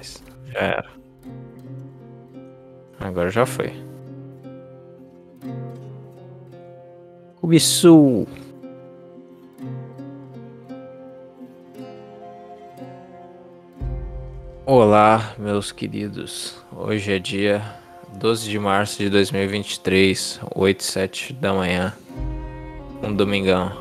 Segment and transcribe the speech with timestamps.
[0.00, 0.22] rapaz.
[0.52, 0.90] Já era.
[2.98, 3.72] Agora já foi.
[7.40, 8.26] Kubisu.
[14.66, 16.62] Olá, meus queridos.
[16.70, 17.62] Hoje é dia
[18.14, 21.94] 12 de março de 2023, 8 e 7 da manhã.
[23.02, 23.72] Um domingão.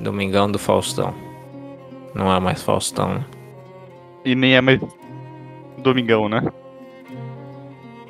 [0.00, 1.14] Domingão do Faustão.
[2.14, 3.35] Não é mais Faustão, né?
[4.26, 4.80] E nem é mais
[5.78, 6.42] Domingão, né?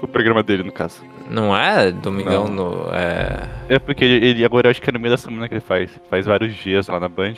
[0.02, 1.02] O programa dele, no caso.
[1.30, 2.70] Não é Domingão Não.
[2.84, 2.94] no.
[2.94, 3.48] É.
[3.74, 5.90] É porque ele, ele agora acho que é no meio da semana que ele faz.
[6.08, 7.34] Faz vários dias lá na Band.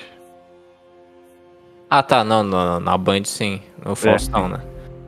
[1.90, 3.60] Ah tá, não, não, não, na Band sim.
[3.84, 4.60] No Faustão, né?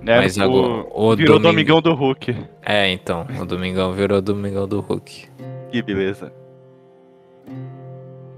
[0.02, 0.16] Né?
[0.18, 2.34] Mas o- agora- o virou domingo- Domingão do Hulk.
[2.62, 3.26] É, então.
[3.40, 5.28] O Domingão virou Domingão do Hulk.
[5.70, 6.32] Que beleza.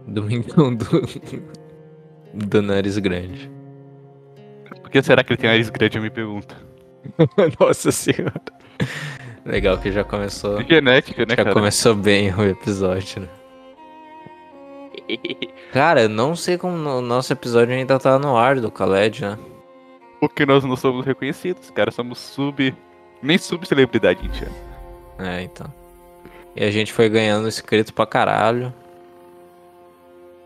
[0.06, 0.84] Domingão do.
[2.34, 3.48] do nariz grande.
[4.92, 6.54] Por que será que ele tem nariz grande, eu me pergunto.
[7.58, 8.34] Nossa senhora.
[9.42, 10.62] Legal que já começou.
[10.62, 11.54] Genética, né, Já cara?
[11.54, 13.28] começou bem o episódio, né?
[15.72, 19.38] Cara, eu não sei como o nosso episódio ainda tá no ar do Khaled, né?
[20.20, 21.90] Porque nós não somos reconhecidos, cara.
[21.90, 22.74] Somos sub...
[23.22, 25.38] Nem sub-celebridade, gente é.
[25.38, 25.72] É, então.
[26.54, 28.74] E a gente foi ganhando inscrito pra caralho.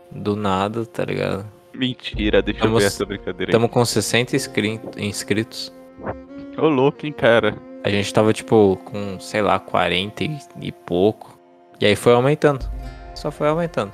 [0.09, 1.56] Do nada, tá ligado?
[1.77, 3.51] Mentira, deixa eu Tamo- ver essa brincadeira.
[3.51, 5.71] Estamos com 60 inscri- inscritos.
[6.57, 7.55] Ô, louco, hein, cara.
[7.83, 11.37] A gente tava, tipo, com, sei lá, 40 e, pouco.
[11.79, 12.65] E aí foi aumentando.
[13.15, 13.93] Só foi aumentando.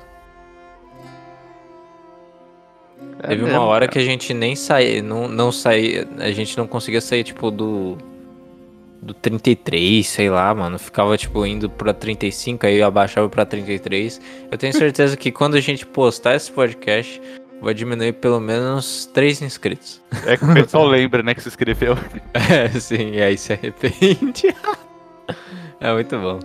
[3.22, 3.92] É Teve uma mesmo, hora cara.
[3.92, 7.96] que a gente nem saía, não, não saía, a gente não conseguia sair, tipo, do.
[9.02, 10.78] Do 33, sei lá, mano.
[10.78, 14.18] Ficava, tipo, indo pra 35, aí abaixava pra 33.
[14.50, 17.20] Eu tenho certeza que quando a gente postar esse podcast,
[17.60, 20.02] vai diminuir pelo menos 3 inscritos.
[20.26, 21.94] É que o pessoal lembra, né, que se inscreveu.
[22.34, 24.54] É, sim, e aí se arrepende.
[25.80, 26.38] é muito bom.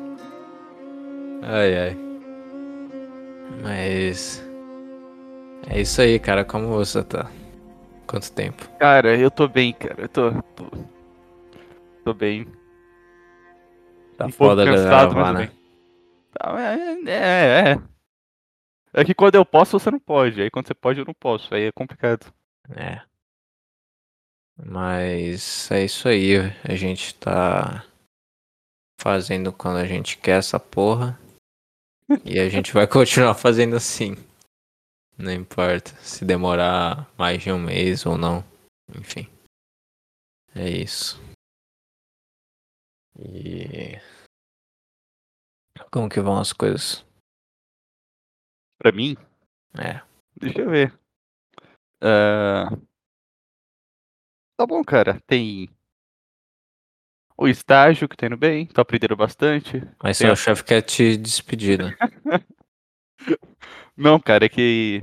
[1.42, 1.98] Ai, ai.
[3.62, 4.46] Mas.
[5.70, 6.46] É isso aí, cara.
[6.46, 7.30] Como você tá?
[8.08, 8.70] Quanto tempo?
[8.80, 9.96] Cara, eu tô bem, cara.
[9.98, 10.32] Eu tô.
[10.56, 10.66] Tô,
[12.06, 12.48] tô bem.
[14.18, 15.50] Tá um pouco foda cansado, gravar, né?
[16.34, 17.80] Tá, é, é, é.
[18.94, 20.42] É que quando eu posso, você não pode.
[20.42, 21.54] Aí quando você pode, eu não posso.
[21.54, 22.34] Aí é complicado.
[22.76, 23.02] É.
[24.58, 26.38] Mas é isso aí.
[26.64, 27.86] A gente tá
[29.00, 31.20] fazendo quando a gente quer essa porra.
[32.26, 34.16] e a gente vai continuar fazendo assim.
[35.18, 38.44] Não importa se demorar mais de um mês ou não.
[38.98, 39.28] Enfim.
[40.56, 41.22] É isso.
[43.20, 44.00] E.
[45.92, 47.06] Como que vão as coisas?
[48.80, 49.16] Pra mim,
[49.78, 50.02] É.
[50.36, 50.94] deixa eu ver.
[52.02, 52.70] Ah,
[54.58, 55.22] Tá bom, cara.
[55.28, 55.70] Tem
[57.38, 58.66] o estágio que tá indo bem.
[58.66, 59.82] Tô aprendendo bastante.
[60.04, 61.96] Mas seu a- chefe quer te despedir, né?
[63.96, 65.02] Não, cara, é que.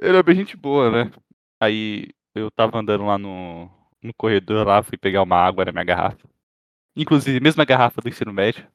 [0.00, 1.12] Ele é bem gente boa, né?
[1.60, 3.70] Aí eu tava andando lá no,
[4.02, 6.28] no corredor lá, fui pegar uma água na minha garrafa.
[6.96, 8.66] Inclusive, mesma garrafa do ensino médio.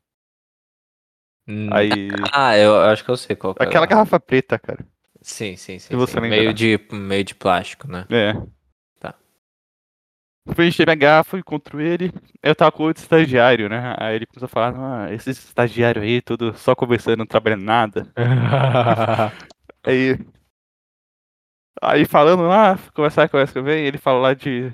[1.72, 2.10] Aí.
[2.32, 3.66] Ah, eu acho que eu sei qual que é.
[3.66, 4.86] Aquela garrafa preta, cara.
[5.22, 5.88] Sim, sim, sim.
[5.90, 6.20] Se você sim.
[6.20, 6.38] lembrar.
[6.38, 8.06] Meio de, meio de plástico, né?
[8.10, 8.34] É.
[9.00, 9.16] Tá.
[10.54, 12.12] Fui encher minha garrafa, encontro ele.
[12.42, 13.96] Eu tava com outro estagiário, né?
[13.98, 18.08] Aí ele começou a falar, ah, esse estagiário aí, tudo só conversando, não trabalhando nada.
[19.82, 20.20] Aí.
[21.82, 24.74] Aí falando lá, conversar, conversa que vem, ele fala lá de.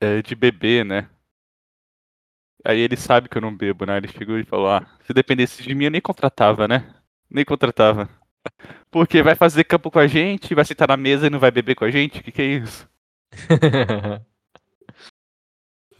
[0.00, 1.10] é, de beber, né?
[2.64, 3.96] Aí ele sabe que eu não bebo, né?
[3.96, 6.94] Ele chegou e falou, ah, se dependesse de mim eu nem contratava, né?
[7.30, 8.08] Nem contratava.
[8.90, 11.74] Porque vai fazer campo com a gente, vai sentar na mesa e não vai beber
[11.74, 12.22] com a gente?
[12.22, 12.88] Que que é isso?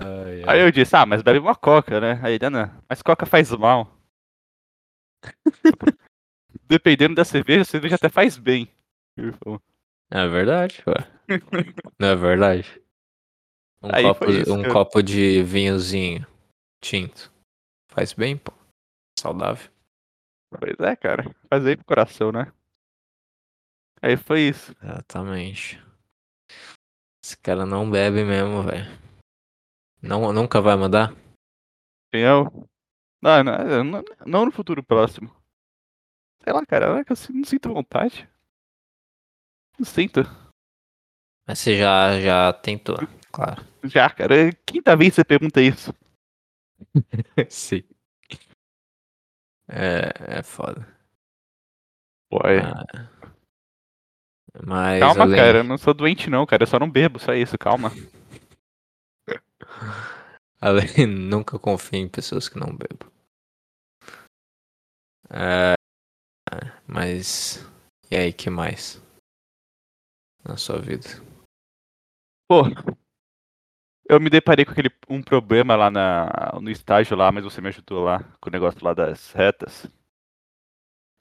[0.01, 0.59] Ai, ai.
[0.59, 2.21] Aí eu disse, ah, mas bebe uma coca, né?
[2.23, 3.99] Aí ele, ah, não, mas coca faz mal.
[6.69, 8.71] Dependendo da cerveja, a cerveja até faz bem.
[10.09, 11.39] É verdade, ué.
[11.99, 12.81] Não é verdade?
[13.83, 16.25] Um, Aí copo, um copo de vinhozinho
[16.81, 17.33] tinto.
[17.89, 18.53] Faz bem, pô.
[19.19, 19.71] Saudável.
[20.51, 21.25] Pois é, cara.
[21.49, 22.53] Faz aí pro coração, né?
[24.01, 24.75] Aí foi isso.
[24.83, 25.83] Exatamente.
[27.23, 28.87] Esse cara não bebe mesmo, velho.
[30.01, 31.13] Não, nunca vai mandar?
[32.13, 32.45] Quem é o.
[33.21, 35.35] Não, não, não, não no futuro próximo.
[36.43, 38.29] Sei lá, cara, é que eu não sinto vontade.
[39.79, 40.21] Não sinto.
[41.47, 42.97] Mas você já, já tentou,
[43.33, 43.67] claro.
[43.85, 44.53] Já, cara.
[44.65, 45.93] Quinta vez que você pergunta isso.
[47.51, 47.83] Sim.
[49.69, 50.87] É, é foda.
[52.31, 52.61] Pô, é.
[52.61, 53.31] Ah,
[54.65, 55.37] Mas Calma, além...
[55.37, 57.91] cara, eu não sou doente não, cara, eu só não bebo, só isso, calma.
[60.61, 63.11] além nunca confio em pessoas que não bebam.
[65.31, 65.75] É,
[66.87, 67.65] mas
[68.11, 69.03] e aí, que mais?
[70.43, 71.07] Na sua vida?
[72.49, 72.63] Pô,
[74.09, 77.69] eu me deparei com aquele um problema lá na, no estágio lá, mas você me
[77.69, 79.87] ajudou lá com o negócio lá das retas.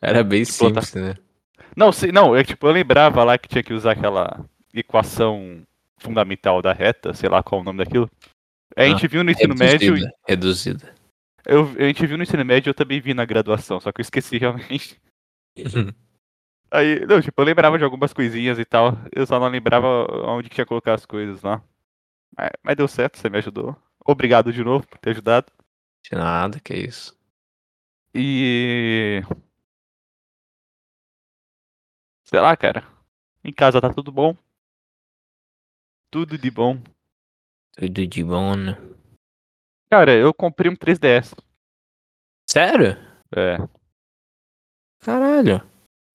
[0.02, 1.16] Era bem Tipo, tá- simples, né?
[1.76, 4.44] Não, sei, não, é tipo, eu lembrava lá que tinha que usar aquela
[4.74, 5.62] equação
[5.98, 8.10] fundamental da reta, sei lá qual é o nome daquilo.
[8.76, 10.14] A Ah, gente viu no ensino médio, Reduzida.
[10.28, 10.96] Reduzida.
[11.46, 14.02] eu, a gente viu no ensino médio e eu também vi na graduação, só que
[14.02, 15.00] eu esqueci realmente.
[16.70, 19.88] Aí, não, tipo, eu lembrava de algumas coisinhas e tal, eu só não lembrava
[20.30, 21.62] onde tinha que colocar as coisas lá.
[22.36, 23.76] Mas, mas deu certo, você me ajudou.
[24.06, 25.52] Obrigado de novo por ter ajudado.
[26.04, 27.18] De nada, que isso.
[28.14, 29.22] E.
[32.24, 32.84] Sei lá, cara.
[33.44, 34.36] Em casa tá tudo bom.
[36.12, 36.82] Tudo de bom.
[37.78, 38.74] Tudo de bom, né?
[39.90, 41.34] Cara, eu comprei um 3DS.
[42.50, 42.98] Sério?
[43.36, 43.58] É.
[45.00, 45.62] Caralho.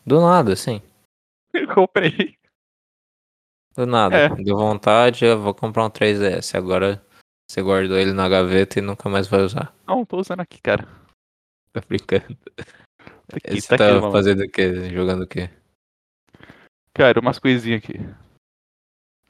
[0.05, 0.83] Do nada, assim.
[1.53, 2.37] Eu comprei.
[3.75, 4.17] Do nada.
[4.17, 4.29] É.
[4.29, 6.57] Deu vontade, eu vou comprar um 3DS.
[6.57, 7.05] Agora
[7.49, 9.75] você guardou ele na gaveta e nunca mais vai usar.
[9.87, 10.89] Não, tô usando aqui, cara.
[11.73, 12.37] Tá brincando.
[13.33, 14.91] Aqui, você tá tá aqui, fazendo o quê?
[14.91, 15.49] Jogando o quê?
[16.93, 17.95] Cara, umas coisinhas aqui.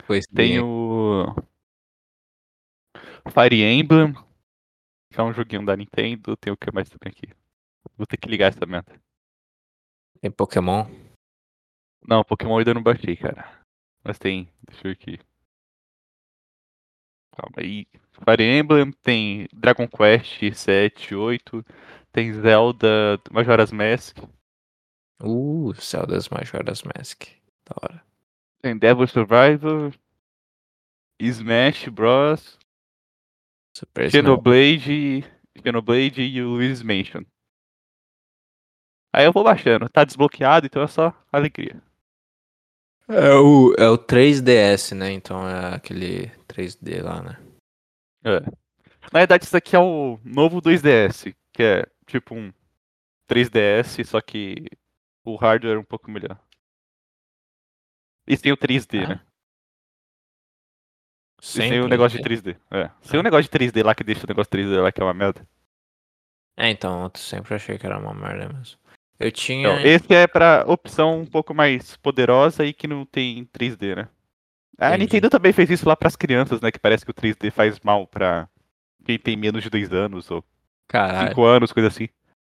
[0.05, 1.25] Pois Tem o.
[3.33, 4.13] Fire Emblem.
[5.13, 6.37] Que é um joguinho da Nintendo.
[6.37, 7.33] Tem o que mais também aqui?
[7.97, 9.01] Vou ter que ligar essa merda.
[10.21, 10.87] Tem Pokémon.
[12.05, 13.62] Não, Pokémon eu ainda não baixei, cara.
[14.05, 14.49] Mas tem.
[14.67, 15.19] Deixa eu ver aqui.
[17.37, 17.87] Calma aí.
[18.13, 21.65] Fire Emblem, tem Dragon Quest 7, 8.
[22.13, 24.19] Tem Zelda Majora's Mask.
[25.23, 27.25] Uh, Zelda's Majora's Mask.
[27.65, 28.05] Da hora.
[28.61, 29.93] Tem Devil Survivor.
[31.19, 32.59] Smash Bros.
[33.77, 34.11] Super.
[34.11, 35.25] Xenoblade.
[35.57, 37.25] Xenoblade e o Luigi's Mansion.
[39.13, 39.89] Aí eu vou baixando.
[39.89, 41.83] Tá desbloqueado, então é só alegria.
[43.09, 45.11] É o, é o 3DS, né?
[45.13, 47.37] Então é aquele 3D lá, né?
[48.25, 48.41] É.
[49.13, 52.53] Na verdade, isso aqui é o novo 2DS, que é tipo um
[53.29, 54.67] 3DS, só que
[55.25, 56.41] o hardware é um pouco melhor.
[58.27, 59.27] E sem o 3D, Ah, né?
[61.43, 62.55] E Sem o negócio de 3D.
[62.55, 62.61] 3D.
[62.71, 62.91] É.
[63.03, 65.13] Sem o negócio de 3D lá que deixa o negócio 3D lá que é uma
[65.13, 65.47] merda.
[66.57, 68.79] É, então, eu sempre achei que era uma merda mesmo.
[69.23, 69.69] Eu tinha.
[69.69, 74.09] Então, esse é pra opção um pouco mais poderosa e que não tem 3D, né?
[74.79, 75.05] A Entendi.
[75.05, 76.73] Nintendo também fez isso lá pras crianças, né?
[76.73, 78.49] Que parece que o 3D faz mal pra
[79.05, 80.45] quem tem menos de 2 anos ou
[80.89, 81.29] Caralho.
[81.29, 82.09] 5 anos, coisa assim.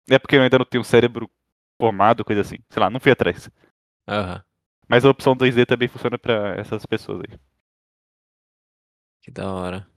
[0.09, 1.29] É porque eu ainda não tenho um cérebro
[1.79, 2.57] formado, coisa assim.
[2.69, 3.49] Sei lá, não fui atrás.
[4.07, 4.43] Aham.
[4.87, 7.39] Mas a opção 2D também funciona pra essas pessoas aí.
[9.23, 9.87] Que da hora.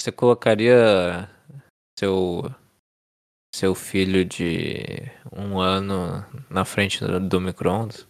[0.00, 1.28] Você colocaria
[1.98, 2.44] seu
[3.56, 8.06] seu filho de um ano na frente do, do micro-ondas?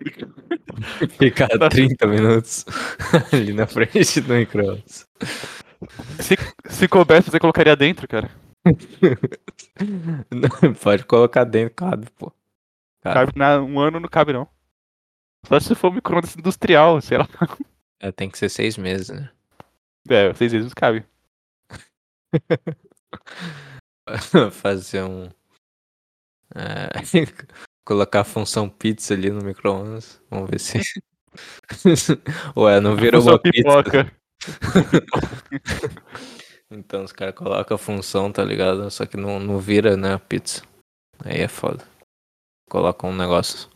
[1.18, 2.66] Ficar 30 minutos
[3.32, 5.06] ali na frente do micro-ondas.
[6.20, 6.36] Se,
[6.68, 8.28] se coubesse, você colocaria dentro, cara.
[10.30, 12.32] Não, Pode colocar dentro, cabe, pô.
[13.02, 13.14] Cabe.
[13.14, 14.48] Cabe na, um ano não cabe, não.
[15.46, 17.28] Só se for micro-ondas industrial, sei lá.
[18.00, 19.30] É, tem que ser seis meses, né?
[20.08, 21.04] É, seis vezes cabe.
[24.52, 25.28] Fazer um.
[26.54, 26.88] é,
[27.84, 30.20] colocar a função pizza ali no micro-ondas.
[30.30, 30.80] Vamos ver se.
[32.56, 33.82] Ué, não vira uma pizza.
[33.82, 34.16] pipoca.
[36.74, 38.90] Então os caras colocam a função, tá ligado?
[38.90, 40.62] Só que não, não vira, né, a pizza.
[41.22, 41.86] Aí é foda.
[42.68, 43.68] Coloca um negócio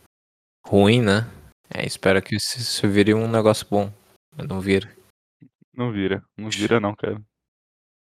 [0.65, 1.29] ruim, né?
[1.69, 3.93] É, espera que isso, isso vire um negócio bom.
[4.35, 4.91] Mas não vira.
[5.73, 6.23] Não vira.
[6.35, 7.21] Não vira, não, cara.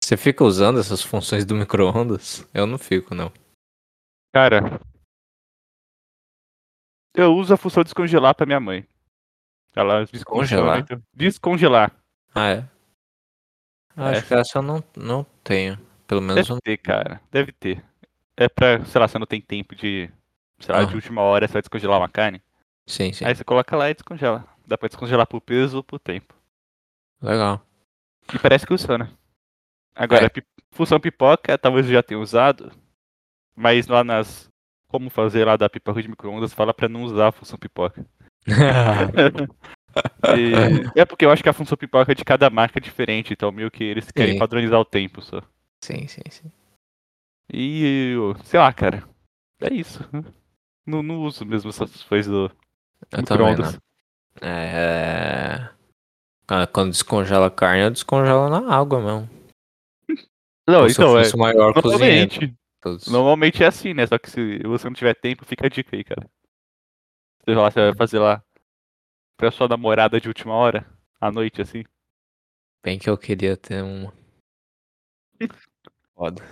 [0.04, 2.48] Você fica usando essas funções do micro-ondas?
[2.54, 3.32] Eu não fico, não.
[4.34, 4.80] Cara.
[7.14, 8.88] Eu uso a função descongelar pra minha mãe.
[9.76, 10.78] Ela Descongelar?
[10.78, 10.80] descongela.
[10.80, 11.92] então- Descongelar.
[12.34, 12.70] Ah, é?
[13.96, 14.28] Acho É.
[14.28, 15.78] que essa eu não, não tenho.
[16.08, 16.60] Pelo menos Deve um.
[16.62, 17.22] ter, cara.
[17.32, 17.84] Deve ter.
[18.36, 20.10] É pra, sei lá, você não tem tempo de.
[20.60, 20.96] Sei lá, de Ah.
[20.96, 22.42] última hora você vai descongelar uma carne.
[22.88, 23.26] Sim, sim.
[23.26, 24.46] Aí você coloca lá e descongela.
[24.66, 26.34] Dá pra descongelar por peso ou por tempo.
[27.22, 27.66] Legal.
[28.34, 29.12] E parece que funciona.
[29.96, 30.42] Agora, É.
[30.72, 32.72] função pipoca, talvez eu já tenha usado.
[33.56, 34.50] Mas lá nas.
[34.88, 38.06] Como fazer lá da pipoca de micro-ondas, fala pra não usar a função pipoca.
[40.38, 43.52] E- é porque eu acho que a função pipoca de cada marca é diferente, então
[43.52, 44.40] meio que eles querem Sim.
[44.40, 45.42] padronizar o tempo só.
[45.84, 46.50] sim, sim, sim.
[47.52, 49.04] E sei lá, cara.
[49.60, 50.00] É isso.
[50.86, 52.50] Não, não uso mesmo essas coisas do
[53.12, 53.74] Eu também Micro-ondas.
[54.42, 54.48] não.
[54.48, 55.70] É...
[56.72, 59.30] Quando descongela a carne, eu descongelo na água mesmo.
[60.68, 61.24] Não, então, é.
[61.36, 61.74] maior.
[61.76, 63.08] Normalmente, todos.
[63.08, 64.06] normalmente é assim, né?
[64.06, 66.30] Só que se você não tiver tempo, fica a dica aí, cara.
[67.44, 68.44] Você, lá, você vai fazer lá
[69.38, 70.86] pra sua namorada de última hora,
[71.20, 71.84] à noite, assim.
[72.84, 74.14] Bem que eu queria ter uma.
[76.16, 76.44] Foda.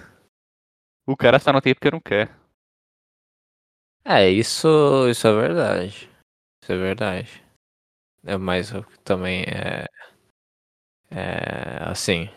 [1.06, 2.36] O cara só não tem porque não quer.
[4.04, 6.10] É, isso, isso é verdade.
[6.64, 7.44] Isso é verdade.
[8.26, 8.72] É, mas
[9.04, 9.86] também é.
[11.12, 11.90] É.
[11.90, 12.30] Assim.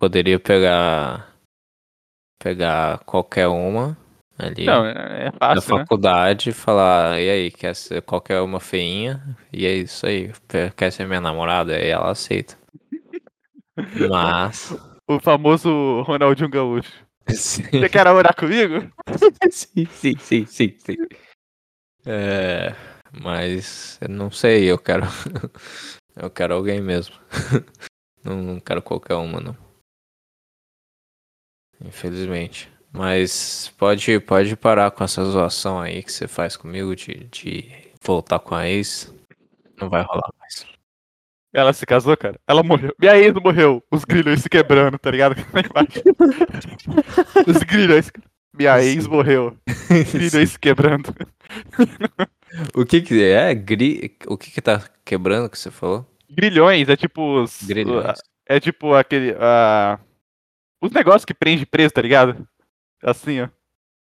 [0.00, 1.28] Poderia pegar.
[2.42, 3.94] Pegar qualquer uma
[4.38, 5.82] ali Não, é, é da fácil, né?
[5.82, 9.22] faculdade e falar, e aí, quer ser qualquer uma feinha?
[9.52, 10.32] E é isso aí.
[10.74, 11.76] Quer ser minha namorada?
[11.76, 12.56] Aí ela aceita.
[14.10, 14.74] Mas.
[15.06, 17.04] O famoso Ronaldinho Gaúcho.
[17.28, 18.90] sim, Você quer namorar comigo?
[19.52, 20.96] sim, sim, sim, sim, sim.
[22.06, 22.74] É.
[23.22, 25.04] Mas não sei, eu quero.
[26.16, 27.16] eu quero alguém mesmo.
[28.24, 29.69] não, não quero qualquer uma, não.
[31.84, 32.68] Infelizmente.
[32.92, 37.70] Mas pode, pode parar com essa zoação aí que você faz comigo de, de
[38.02, 39.12] voltar com a ex.
[39.80, 40.66] Não vai rolar mais.
[41.52, 42.38] Ela se casou, cara?
[42.46, 42.94] Ela morreu.
[42.98, 43.82] Minha ex morreu.
[43.90, 45.34] Os grilhões se quebrando, tá ligado?
[45.38, 46.02] Embaixo.
[47.46, 48.10] Os grilhões.
[48.56, 49.56] Minha ex morreu.
[50.12, 51.14] Grilhões se quebrando.
[52.74, 53.54] o que que é?
[53.54, 54.16] Gri...
[54.26, 56.06] O que que tá quebrando que você falou?
[56.28, 57.42] Grilhões é tipo.
[57.42, 58.18] os- Grilhões.
[58.46, 59.34] É tipo aquele.
[59.38, 59.98] ah,
[60.80, 62.46] os negócios que prende preso, tá ligado?
[63.02, 63.48] Assim, ó.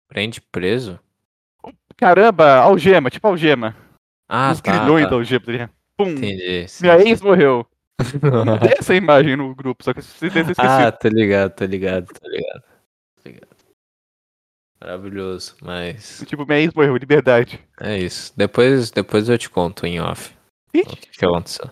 [0.08, 0.99] Prende preso?
[1.97, 3.76] Caramba, algema, tipo algema.
[4.28, 5.11] Ah, os tá, grilhões tá.
[5.11, 5.70] da algema, tá ligado?
[5.97, 6.08] Pum.
[6.11, 6.68] Entendi.
[6.68, 7.08] sim, Minha sim.
[7.08, 7.66] ex morreu.
[8.62, 10.99] Tem essa imagem no grupo, só que vocês devem ter Ah, esquecido.
[11.00, 12.62] tô ligado, tô ligado, tô ligado.
[14.80, 17.58] Maravilhoso, mas Tipo, minha ex morreu, liberdade.
[17.80, 18.32] é isso.
[18.37, 20.32] Depois, depois eu te conto em off
[20.73, 21.68] o Ixi, que, que aconteceu.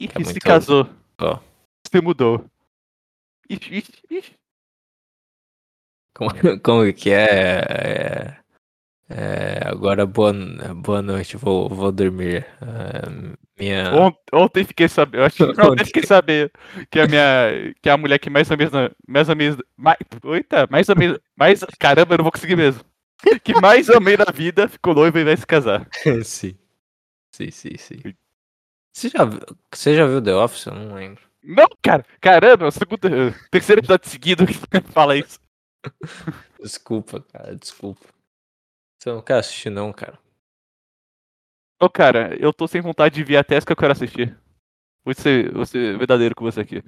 [0.00, 0.88] ixi, É se muito casou.
[1.20, 1.38] ó.
[1.86, 2.44] Você mudou.
[3.48, 4.34] Ixi, ixi, ixi.
[6.14, 6.30] Como,
[6.62, 7.26] como que é?
[7.28, 8.36] É,
[9.08, 10.32] é, agora boa,
[10.74, 12.46] boa noite, vou, vou dormir.
[12.60, 13.94] É, minha.
[13.94, 15.84] Ont- Ontem fiquei sabendo, eu acho que ontem Ontem.
[15.84, 16.50] fiquei sabendo
[16.90, 18.72] que a minha, que a mulher que mais ou menos,
[19.06, 22.82] mais ou menos, mais, eita, mais ou menos, mais, caramba, eu não vou conseguir mesmo.
[23.42, 25.86] Que mais ou menos na vida ficou noiva e vai se casar.
[26.24, 26.56] sim.
[27.32, 27.96] Sim, sim, sim.
[28.92, 29.24] Você já,
[29.72, 30.66] você já viu The Office?
[30.66, 31.25] Eu não lembro.
[31.48, 32.98] Não, cara, caramba, é o segundo,
[33.52, 34.52] terceiro episódio seguido que
[34.92, 35.38] fala isso.
[36.60, 38.04] Desculpa, cara, desculpa.
[38.98, 40.18] Você não quer assistir, não, cara?
[41.80, 44.36] Ô, cara, eu tô sem vontade de ver até essa que eu quero assistir.
[45.04, 46.82] Vou ser, vou ser verdadeiro com você aqui.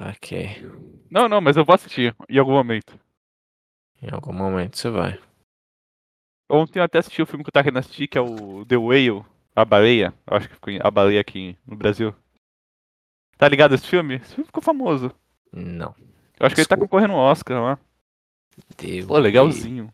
[0.00, 0.64] Ok.
[1.08, 2.98] Não, não, mas eu vou assistir em algum momento.
[4.02, 5.20] Em algum momento você vai.
[6.50, 8.76] Ontem eu até assisti o filme que eu tava querendo assistir, que é o The
[8.76, 9.24] Whale,
[9.56, 10.14] A Baleia.
[10.26, 12.14] Eu acho que ficou em A Baleia aqui no Brasil.
[13.38, 14.16] Tá ligado esse filme?
[14.16, 15.10] Esse filme ficou famoso.
[15.52, 15.94] Não.
[16.38, 16.80] Eu acho que ele tá Desculpa.
[16.80, 17.78] concorrendo ao Oscar lá.
[18.76, 19.92] Deus Pô, legalzinho.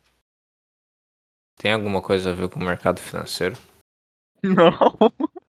[1.57, 3.57] Tem alguma coisa a ver com o mercado financeiro?
[4.43, 4.73] Não.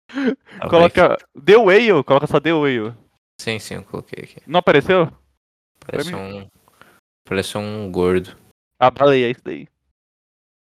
[0.69, 1.17] Coloca.
[1.43, 2.95] The Whale, coloca só The Whale.
[3.41, 4.43] Sim, sim, eu coloquei aqui.
[4.47, 5.11] Não apareceu?
[5.81, 6.47] Parece um.
[7.25, 8.37] Parece um gordo.
[8.79, 9.67] A baleia, é isso daí.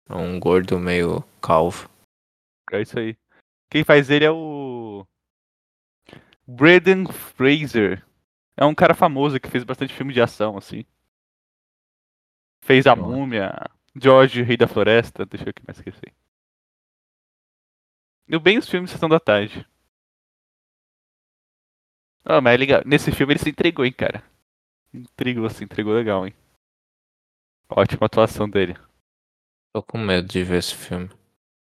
[0.09, 1.89] Um gordo meio calvo.
[2.71, 3.17] É isso aí.
[3.69, 5.05] Quem faz ele é o.
[6.47, 8.05] Braden Fraser.
[8.57, 10.85] É um cara famoso que fez bastante filme de ação, assim.
[12.61, 12.95] Fez A.
[12.95, 13.53] Múmia,
[13.95, 16.13] George, Rei da Floresta, deixa eu que mais esqueci.
[18.27, 19.67] Eu bem os filmes Sessão da Tarde.
[22.23, 22.81] Ah, mas é legal.
[22.85, 24.23] Nesse filme ele se entregou, hein, cara.
[24.93, 26.33] Entregou, se entregou legal, hein.
[27.69, 28.75] Ótima atuação dele.
[29.73, 31.09] Tô com medo de ver esse filme.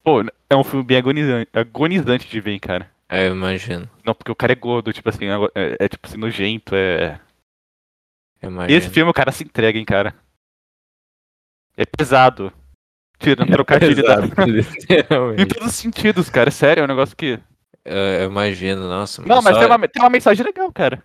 [0.04, 2.90] Pô, é um filme bem agonizante, agonizante de ver, hein, cara.
[3.08, 3.90] É, eu imagino.
[4.06, 7.20] Não, porque o cara é gordo, tipo assim, é, é tipo assim, nojento, é.
[8.42, 8.78] Eu imagino.
[8.78, 10.16] Esse filme o cara se entrega, hein, cara.
[11.76, 12.52] É pesado.
[13.20, 14.16] Tirando trocadilho da.
[15.38, 16.50] Em todos os sentidos, cara.
[16.50, 17.40] É sério, é um negócio que.
[17.84, 19.22] Eu, eu imagino, nossa.
[19.22, 21.04] Não, mas só- tem uma, tem uma mensagem legal, cara.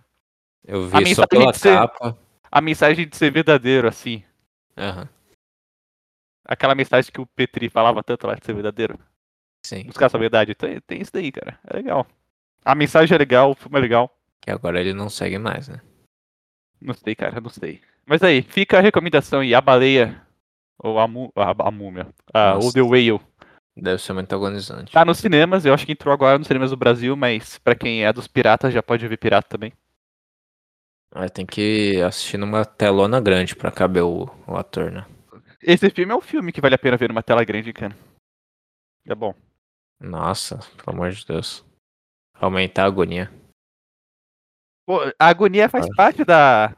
[0.65, 2.17] Eu a vi só mensagem pela de ser- capa.
[2.51, 4.23] A mensagem de ser verdadeiro, assim.
[4.77, 5.09] Aham,
[6.45, 8.99] Aquela mensagem que o Petri falava tanto lá de ser verdadeiro.
[9.65, 9.83] sim.
[9.85, 10.53] Buscar essa verdade.
[10.53, 11.59] Tem, tem isso daí, cara.
[11.67, 12.05] É legal.
[12.63, 14.15] A mensagem é legal, o filme é legal.
[14.41, 15.81] Que agora ele não segue mais, né?
[16.79, 17.81] Não sei, cara, não sei.
[18.05, 19.55] Mas aí, fica a recomendação aí.
[19.55, 20.21] A baleia.
[20.77, 22.07] Ou a, mu a, a múmia.
[22.33, 22.71] Ah, ou.
[22.71, 23.21] The Whale.
[23.77, 24.91] Deve ser muito agonizante.
[24.91, 28.05] Tá nos cinemas, eu acho que entrou agora nos cinemas do Brasil, mas pra quem
[28.05, 29.73] é dos piratas já pode ver pirata também.
[31.33, 35.05] Tem que assistir numa telona grande pra caber o, o ator, né?
[35.65, 37.95] Esse filme é um filme que vale a pena ver numa tela grande, cara.
[39.07, 39.33] É bom.
[39.99, 41.65] Nossa, pelo amor de Deus.
[42.39, 43.31] Aumentar a agonia.
[44.85, 45.95] Pô, a agonia faz Ah.
[45.95, 46.75] parte da,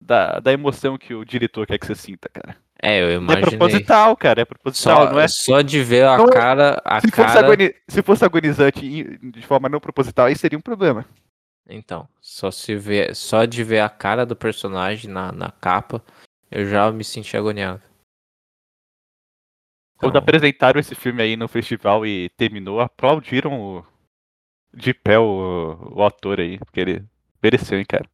[0.00, 2.56] da, da emoção que o diretor quer que você sinta, cara.
[2.82, 3.50] É, eu É imaginei.
[3.58, 4.40] proposital, cara.
[4.40, 5.28] É proposital, Só, não é?
[5.28, 6.80] só de ver a Não é- cara.
[6.84, 7.46] A Se fosse, cara.
[7.46, 11.04] agoni- se fosse agonizante de forma não proposital, aí seria um problema.
[11.68, 16.02] Então, só se ver, só de ver a cara do personagem na, na capa,
[16.50, 17.82] eu já me senti agoniado.
[20.00, 23.84] Quando Então, apresentaram esse filme aí no festival e terminou, aplaudiram o,
[24.74, 27.04] de pé o, o ator aí, porque ele
[27.42, 28.08] mereceu, hein, cara.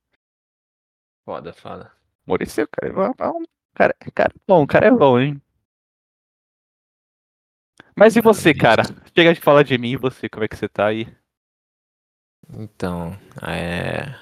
[1.25, 1.93] foda, foda.
[2.27, 3.15] Mereceu, cara.
[3.19, 5.41] É um- Cara, cara é bom, cara é bom, hein.
[7.95, 8.83] Mas e você, cara?
[9.15, 11.07] Chega de falar de mim e você, como é que você tá aí?
[12.55, 13.13] Então,
[13.43, 14.15] é.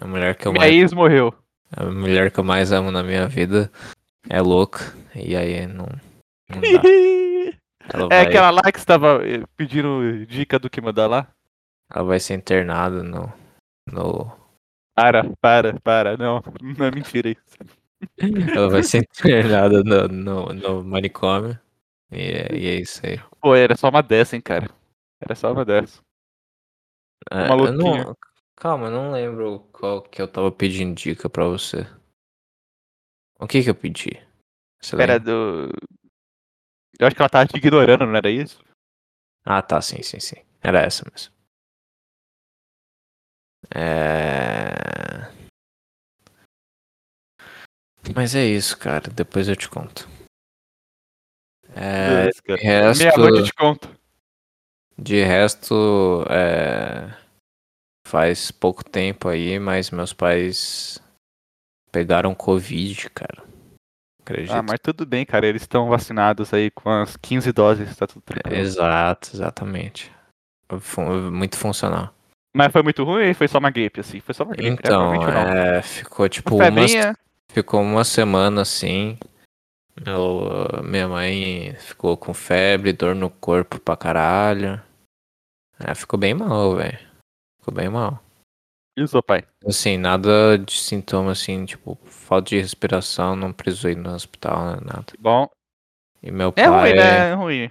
[0.00, 1.32] A mulher que eu Minha mais, ex morreu.
[1.76, 3.70] a mulher que eu mais amo na minha vida
[4.28, 4.80] é louca.
[5.14, 5.86] E aí não.
[7.90, 11.26] É vai, aquela lá que você tava eh, pedindo dica do que mandar lá?
[11.90, 13.32] ela vai ser internada no.
[13.90, 14.30] no
[14.94, 16.16] Para, para, para.
[16.16, 17.56] Não, não é mentira isso.
[18.54, 21.58] ela vai ser internada no, no, no manicômio.
[22.10, 23.18] E é, e é isso aí.
[23.40, 24.68] Pô, era só uma dessa, hein, cara.
[25.20, 26.00] Era só uma dessa.
[27.30, 28.16] É, Uma não,
[28.56, 31.86] calma, eu não lembro qual que eu tava pedindo dica pra você.
[33.38, 34.22] O que que eu pedi?
[34.80, 35.20] Você Era lembra?
[35.20, 35.72] do.
[36.98, 38.60] Eu acho que ela tava te ignorando, não era isso?
[39.44, 40.36] Ah, tá, sim, sim, sim.
[40.60, 41.32] Era essa mesmo.
[43.74, 45.30] É...
[48.14, 49.10] Mas é isso, cara.
[49.10, 50.08] Depois eu te conto.
[51.74, 52.58] É, Beleza, cara.
[52.60, 53.98] de resto, Meia-noite eu te conto.
[54.98, 57.16] de resto, é,
[58.06, 61.00] faz pouco tempo aí, mas meus pais
[61.92, 63.44] pegaram Covid, cara.
[64.28, 64.52] Acredito.
[64.52, 65.46] Ah, mas tudo bem, cara.
[65.46, 68.60] Eles estão vacinados aí com as 15 doses, tá tudo tranquilo.
[68.60, 70.12] Exato, exatamente.
[71.32, 72.12] Muito funcional.
[72.54, 74.20] Mas foi muito ruim ou foi só uma gripe, assim?
[74.20, 74.76] Foi só uma gripe, né?
[74.78, 77.16] Então, é, ficou tipo Uma uma, febrinha.
[77.50, 79.18] ficou uma semana assim.
[80.04, 80.42] Meu,
[80.84, 84.80] minha mãe ficou com febre, dor no corpo pra caralho.
[85.80, 86.98] É, ficou bem mal, velho.
[87.60, 88.22] Ficou bem mal.
[88.96, 89.44] E o seu pai?
[89.66, 91.96] Assim, nada de sintoma assim, tipo,
[92.28, 95.12] falta de respiração, não precisou ir no hospital, né, nada.
[95.18, 95.48] Bom.
[96.22, 97.30] E meu É pai, ruim, né?
[97.30, 97.70] É ruim.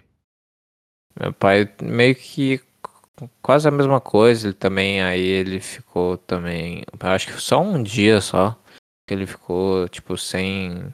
[1.19, 2.59] meu pai meio que
[3.41, 8.19] quase a mesma coisa, ele também, aí ele ficou também, acho que só um dia
[8.19, 8.59] só,
[9.07, 10.93] que ele ficou, tipo, sem,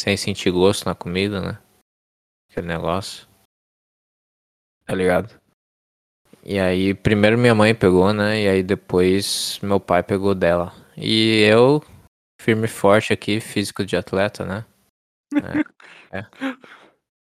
[0.00, 1.58] sem sentir gosto na comida, né?
[2.50, 3.26] Aquele negócio.
[4.86, 5.38] Tá ligado?
[6.44, 8.42] E aí, primeiro minha mãe pegou, né?
[8.42, 10.72] E aí depois meu pai pegou dela.
[10.96, 11.82] E eu,
[12.40, 14.64] firme e forte aqui, físico de atleta, né?
[16.10, 16.18] É.
[16.20, 16.26] é.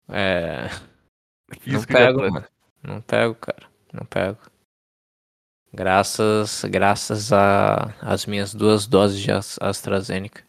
[0.09, 0.69] É,
[1.67, 2.47] Não pego, mano.
[2.83, 3.69] Não pego, cara.
[3.93, 4.39] Não pego.
[5.73, 10.43] Graças, graças a as minhas duas doses de As- AstraZeneca.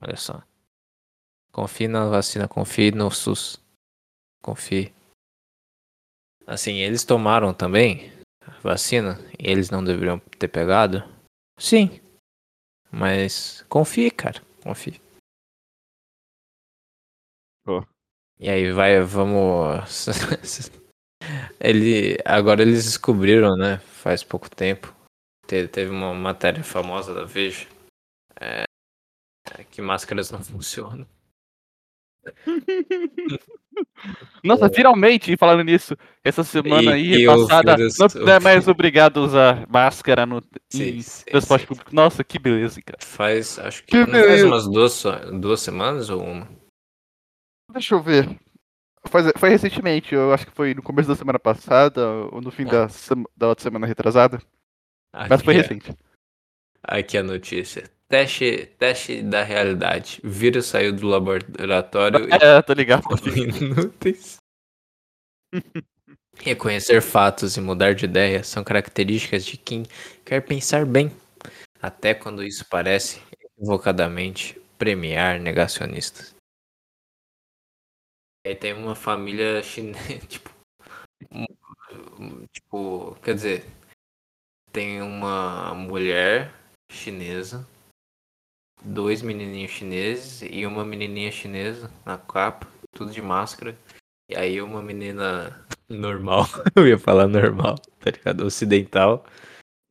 [0.00, 0.42] Olha só.
[1.52, 3.60] Confie na vacina, confie no SUS.
[4.40, 4.94] Confie.
[6.46, 8.10] Assim, eles tomaram também
[8.46, 11.02] a vacina e eles não deveriam ter pegado?
[11.58, 12.00] Sim.
[12.92, 14.40] Mas confie, cara.
[14.62, 15.00] Confie.
[17.64, 17.84] Pô.
[18.38, 20.06] E aí vai, vamos.
[21.60, 23.78] Ele, agora eles descobriram, né?
[23.78, 24.92] Faz pouco tempo.
[25.46, 27.68] Te- Teve uma matéria famosa da Veja.
[28.40, 28.64] é,
[29.58, 31.06] é que máscaras não funcionam.
[34.42, 37.76] Nossa, finalmente, falando nisso, essa semana E- aí passada,
[38.20, 41.66] não é mais obrigado a usar máscara no Sim, sim, transporte sim.
[41.68, 41.94] público.
[41.94, 42.98] Nossa, que beleza, cara.
[43.00, 45.02] Faz, acho que, Que faz umas duas,
[45.40, 46.48] duas semanas ou uma.
[47.72, 48.28] Deixa eu ver.
[49.08, 52.64] Foi, foi recentemente, eu acho que foi no começo da semana passada ou no fim
[52.64, 54.40] da, sema- da outra semana retrasada.
[55.28, 55.96] Mas foi Aqui, recente.
[56.82, 57.84] aqui a notícia.
[58.12, 60.20] Teste, teste da realidade.
[60.22, 63.04] Vírus saiu do laboratório e É, tô ligado.
[63.58, 64.36] inúteis.
[66.36, 69.84] Reconhecer fatos e mudar de ideia são características de quem
[70.26, 71.10] quer pensar bem,
[71.80, 73.22] até quando isso parece
[73.56, 76.34] equivocadamente premiar negacionistas.
[78.46, 80.50] Aí tem uma família chinesa, tipo,
[82.52, 83.66] tipo, quer dizer,
[84.70, 86.52] tem uma mulher
[86.90, 87.66] chinesa,
[88.84, 93.76] dois menininhos chineses e uma menininha chinesa na capa, tudo de máscara.
[94.28, 98.44] E aí uma menina normal, eu ia falar normal, tá ligado?
[98.44, 99.24] Ocidental.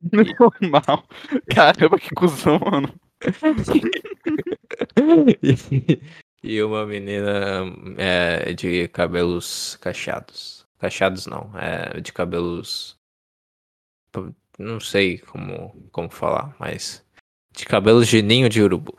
[0.12, 1.06] Normal.
[1.54, 2.92] Caramba, que cuzão, mano.
[5.40, 6.02] e,
[6.42, 7.62] e uma menina
[7.96, 10.66] é, de cabelos cacheados.
[10.78, 12.98] Cacheados não, é de cabelos.
[14.58, 17.04] Não sei como, como falar, mas.
[17.52, 18.96] De cabelos de ninho de urubu.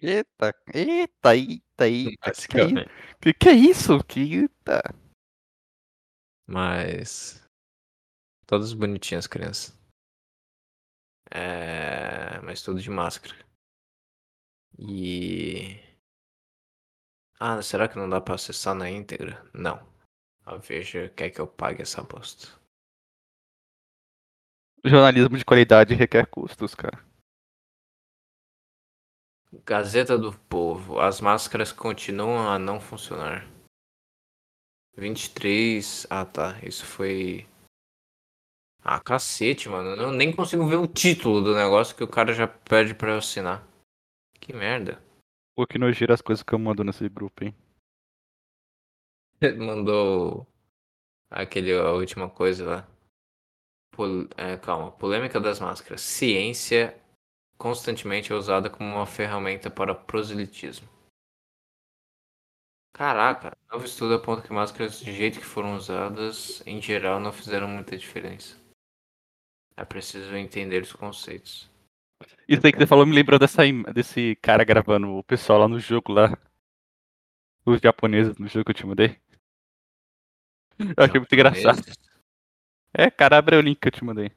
[0.00, 2.32] Eita, eita, eita, eita.
[2.32, 2.84] Que, que, é
[3.20, 4.02] que, que é isso?
[4.04, 4.82] Que eita.
[6.46, 7.44] Mas.
[8.46, 9.76] Todas bonitinhas, crianças.
[11.30, 12.40] É...
[12.42, 13.34] Mas tudo de máscara.
[14.78, 15.80] E.
[17.40, 19.44] Ah, será que não dá pra acessar na íntegra?
[19.52, 19.86] Não.
[20.46, 22.48] A Veja quer que eu pague essa bosta.
[24.84, 27.07] Jornalismo de qualidade requer custos, cara.
[29.64, 31.00] Gazeta do Povo.
[31.00, 33.46] As máscaras continuam a não funcionar.
[34.96, 36.06] 23.
[36.10, 36.58] Ah, tá.
[36.62, 37.46] Isso foi.
[38.82, 39.90] Ah, cacete, mano.
[40.00, 43.18] Eu nem consigo ver o título do negócio que o cara já pede pra eu
[43.18, 43.66] assinar.
[44.40, 45.02] Que merda.
[45.54, 47.54] Pô, que nojeira as coisas que eu mando nesse grupo, hein?
[49.40, 50.46] Ele mandou
[51.30, 52.88] aquele, a última coisa lá.
[53.92, 54.92] Pol- é, calma.
[54.92, 56.00] Polêmica das máscaras.
[56.00, 56.96] Ciência
[57.58, 60.88] constantemente é usada como uma ferramenta para proselitismo.
[62.94, 67.68] Caraca, novo estudo aponta que máscaras de jeito que foram usadas, em geral, não fizeram
[67.68, 68.56] muita diferença.
[69.76, 71.70] É preciso entender os conceitos.
[72.48, 73.62] Isso aí que você falou me lembrou dessa,
[73.94, 76.36] desse cara gravando o pessoal lá no jogo lá.
[77.64, 79.20] Os japoneses no jogo que eu te mandei.
[80.78, 81.82] Eu achei muito engraçado.
[82.92, 84.32] É, cara, abre o link que eu te mandei.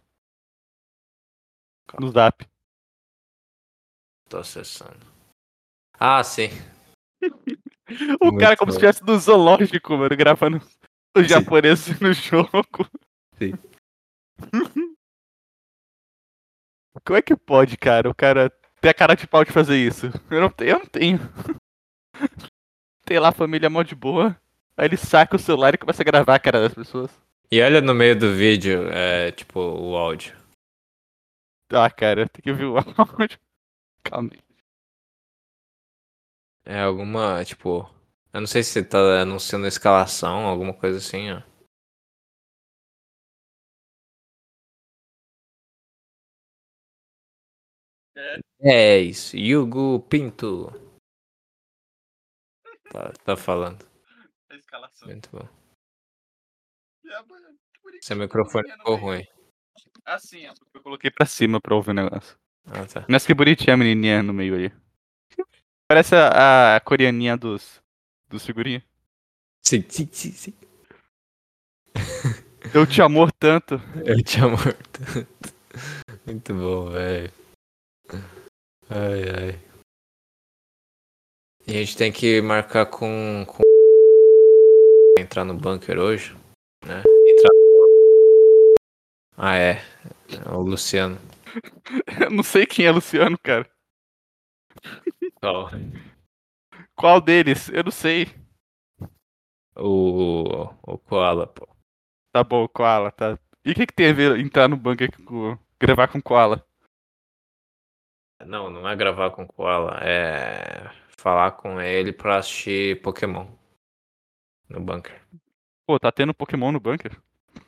[2.00, 2.51] No zap.
[4.32, 5.06] Tô acessando.
[6.00, 6.48] Ah, sim.
[8.22, 8.88] O Muito cara como se bom.
[8.88, 10.56] estivesse no zoológico, mano, gravando
[11.13, 11.28] os Sim.
[11.28, 12.88] japoneses no jogo.
[13.38, 13.52] Sim.
[17.06, 18.10] Como é que pode, cara?
[18.10, 20.08] O cara ter a cara de pau de fazer isso?
[20.30, 21.20] Eu não tenho, eu não tenho.
[23.06, 24.39] Tem lá a família mó de boa.
[24.78, 27.12] Aí ele saca o celular e começa a gravar a cara das pessoas.
[27.52, 30.38] E olha no meio do vídeo, é, tipo, o áudio.
[31.70, 33.38] Ah, cara, tem que ouvir o áudio.
[34.04, 34.42] Calma aí.
[36.66, 37.90] É alguma, tipo.
[38.34, 41.42] Eu não sei se tá anunciando a escalação, alguma coisa assim, ó.
[48.60, 50.72] É isso, Yugo Pinto.
[52.92, 53.86] Tá, tá falando.
[54.52, 55.08] A escalação.
[55.10, 55.48] Muito bom.
[58.02, 59.24] Seu microfone ficou ruim.
[60.06, 60.54] Assim, ó.
[60.74, 62.38] Eu coloquei pra cima pra ouvir o negócio.
[62.65, 63.06] Ah, tá.
[63.08, 64.74] Mas que bonitinha a menininha no meio ali.
[65.88, 67.82] Parece a, a coreaninha dos,
[68.30, 68.84] dos figurinhos.
[69.62, 70.54] Sim, sim, sim, sim.
[72.74, 73.76] Eu te amor tanto.
[74.06, 75.28] Eu te amo tanto.
[76.26, 77.32] Muito bom, velho.
[78.89, 79.60] Ai, ai.
[81.67, 83.45] E a gente tem que marcar com.
[83.47, 83.62] com...
[85.17, 86.36] Entrar no bunker hoje,
[86.86, 87.04] né?
[87.28, 87.52] Entrar.
[89.38, 89.82] Ah, é.
[90.30, 91.17] É O Luciano.
[92.22, 93.70] Eu não sei quem é Luciano, cara.
[95.44, 95.70] Ó,
[96.96, 97.70] Qual deles?
[97.70, 98.28] Eu não sei.
[99.76, 100.44] O.
[100.84, 101.68] O Koala, pô.
[102.34, 103.38] Tá bom, Koala, tá.
[103.66, 106.66] E o que, que tem a ver entrar no bunker com gravar com Koala?
[108.46, 113.46] Não, não é gravar com Koala, é falar com ele pra assistir Pokémon.
[114.68, 115.22] No bunker.
[115.86, 117.16] Pô, tá tendo Pokémon no bunker?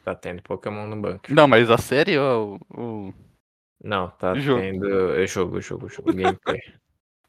[0.03, 1.35] Tá tendo Pokémon no bunker.
[1.35, 2.59] Não, mas a série ou.
[2.69, 3.13] ou-
[3.83, 4.61] Não, tá Jogo.
[4.61, 5.13] tendo.
[5.15, 6.13] é Jogo, jogo, jogo.
[6.13, 6.61] Gameplay.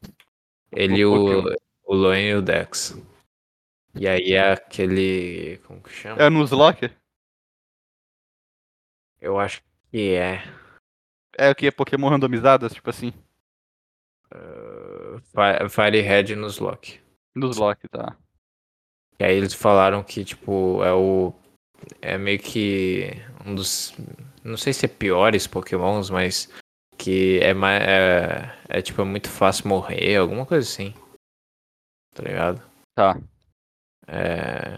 [0.71, 1.43] Ele, O
[1.85, 2.97] o, Loen e o Dex.
[3.93, 5.57] E aí é aquele.
[5.67, 6.21] Como que chama?
[6.21, 6.95] É nos Locker?
[9.21, 10.43] Eu acho que é.
[11.37, 11.67] É o que?
[11.67, 12.73] É Pokémon randomizadas?
[12.73, 13.13] Tipo assim?
[14.33, 16.99] uh, Fi- Firehead nos Lock.
[17.35, 18.17] Nos Lock, tá.
[19.19, 21.33] E aí eles falaram que, tipo, é o.
[22.01, 23.09] É meio que
[23.45, 23.93] um dos.
[24.43, 26.49] Não sei se é piores Pokémons, mas
[26.97, 27.81] que é mais.
[27.83, 30.93] É, é tipo, é muito fácil morrer, alguma coisa assim.
[32.13, 32.61] Tá ligado?
[32.95, 33.19] Tá.
[34.07, 34.77] É.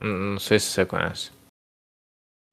[0.00, 1.32] Não sei se você conhece.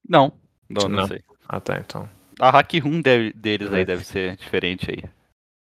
[0.07, 0.31] Não.
[0.69, 1.07] Não, não, Não.
[1.07, 1.21] sei.
[1.47, 2.09] Ah tá, então.
[2.39, 5.03] A hack room deve- deles aí deve ser diferente aí.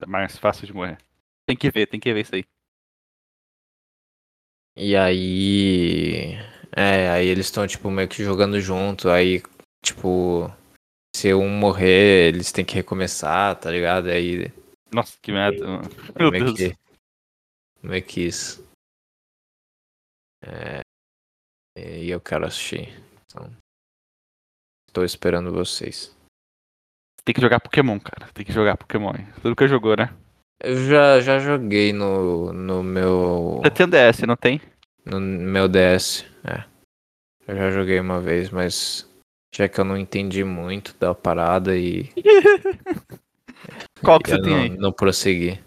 [0.01, 0.97] É mais fácil de morrer.
[1.45, 2.43] Tem que ver, tem que ver isso aí.
[4.75, 6.35] E aí.
[6.71, 9.09] É, aí eles estão, tipo, meio que jogando junto.
[9.09, 9.41] Aí,
[9.83, 10.49] tipo.
[11.15, 14.07] Se um morrer, eles têm que recomeçar, tá ligado?
[14.07, 14.51] Aí.
[14.93, 15.65] Nossa, que merda.
[15.65, 15.89] mano.
[16.15, 16.57] É Meu meio Deus.
[16.57, 16.77] que.
[17.83, 18.65] Meio que isso.
[20.43, 20.81] É.
[21.77, 22.89] E eu quero assistir.
[23.25, 23.51] Então.
[24.93, 26.15] Tô esperando vocês.
[27.23, 28.31] Tem que jogar Pokémon, cara.
[28.33, 29.13] Tem que jogar Pokémon.
[29.41, 30.13] Tudo que jogou, né?
[30.63, 33.61] Eu já, já joguei no, no meu.
[33.63, 34.61] Você tem DS, não tem?
[35.05, 36.25] No meu DS.
[36.43, 36.63] É.
[37.47, 39.09] Eu já joguei uma vez, mas
[39.53, 42.09] já que eu não entendi muito da parada e
[44.03, 44.69] Qual que você tem não, aí?
[44.69, 45.59] não prossegui.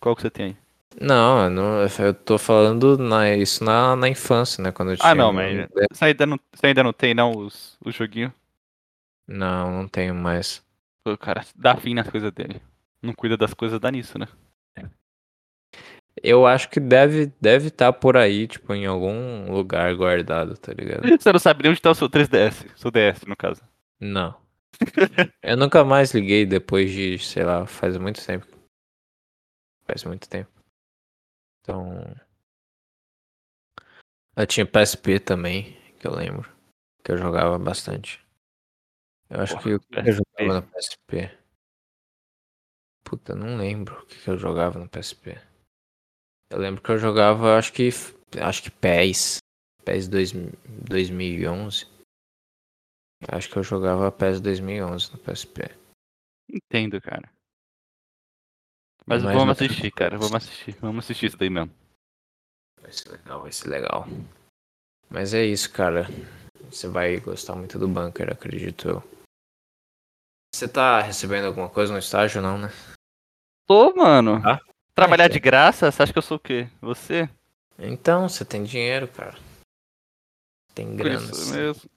[0.00, 0.56] Qual que você tem aí?
[1.00, 4.70] Não, eu, não, eu tô falando na, isso na, na infância, né?
[4.70, 5.10] Quando eu tinha.
[5.10, 8.32] Ah, não, mas você ainda não, você ainda não tem, não, os, os joguinhos?
[9.26, 10.62] Não, não tenho mais.
[11.02, 12.62] Pô, cara, dá fim nas coisas dele.
[13.02, 14.28] Não cuida das coisas, dá nisso, né?
[16.22, 21.02] Eu acho que deve deve estar por aí, tipo, em algum lugar guardado, tá ligado?
[21.20, 22.70] Você não sabe nem onde tá o seu 3DS.
[22.76, 23.62] Seu DS, no caso.
[24.00, 24.40] Não.
[25.42, 28.46] Eu nunca mais liguei depois de, sei lá, faz muito tempo.
[29.86, 30.50] Faz muito tempo.
[31.60, 32.14] Então.
[34.36, 36.50] Eu tinha PSP também, que eu lembro.
[37.04, 38.20] Que eu jogava bastante.
[39.30, 40.12] Eu acho Porra, que o que eu PSP.
[40.12, 41.38] jogava no PSP.
[43.04, 45.38] Puta, eu não lembro o que eu jogava no PSP.
[46.54, 47.88] Eu lembro que eu jogava, acho que.
[48.40, 49.38] Acho que PES.
[49.84, 50.52] PES 2000
[50.88, 51.84] 2011.
[53.26, 55.62] Acho que eu jogava PES 2011 no PSP.
[56.48, 57.28] Entendo, cara.
[59.04, 60.16] Mas Mas vamos não- assistir, cara.
[60.16, 60.76] Vamos assistir.
[60.80, 61.74] Vamos assistir isso daí mesmo.
[62.80, 64.04] Vai ser legal, vai ser legal.
[65.10, 66.06] Mas é isso, cara.
[66.70, 69.02] Você vai gostar muito do bunker, acredito eu.
[70.54, 72.68] Você tá recebendo alguma coisa no estágio, não, né?
[73.66, 74.36] Tô, mano.
[74.46, 74.60] Ah?
[74.94, 75.90] Trabalhar É, de graça?
[75.90, 76.68] Você acha que eu sou o quê?
[76.80, 77.28] Você?
[77.78, 79.36] Então, você tem dinheiro, cara.
[80.74, 81.16] Tem grana.
[81.30, 81.90] isso mesmo.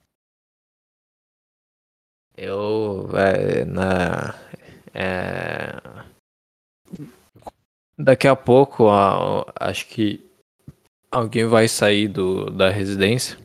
[2.36, 4.34] Eu, é, na,
[4.94, 5.72] é,
[7.98, 10.24] daqui a pouco, a- acho que
[11.10, 13.36] alguém vai sair do, da residência.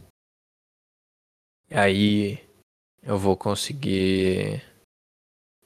[1.69, 2.49] E aí
[3.01, 4.61] eu vou conseguir,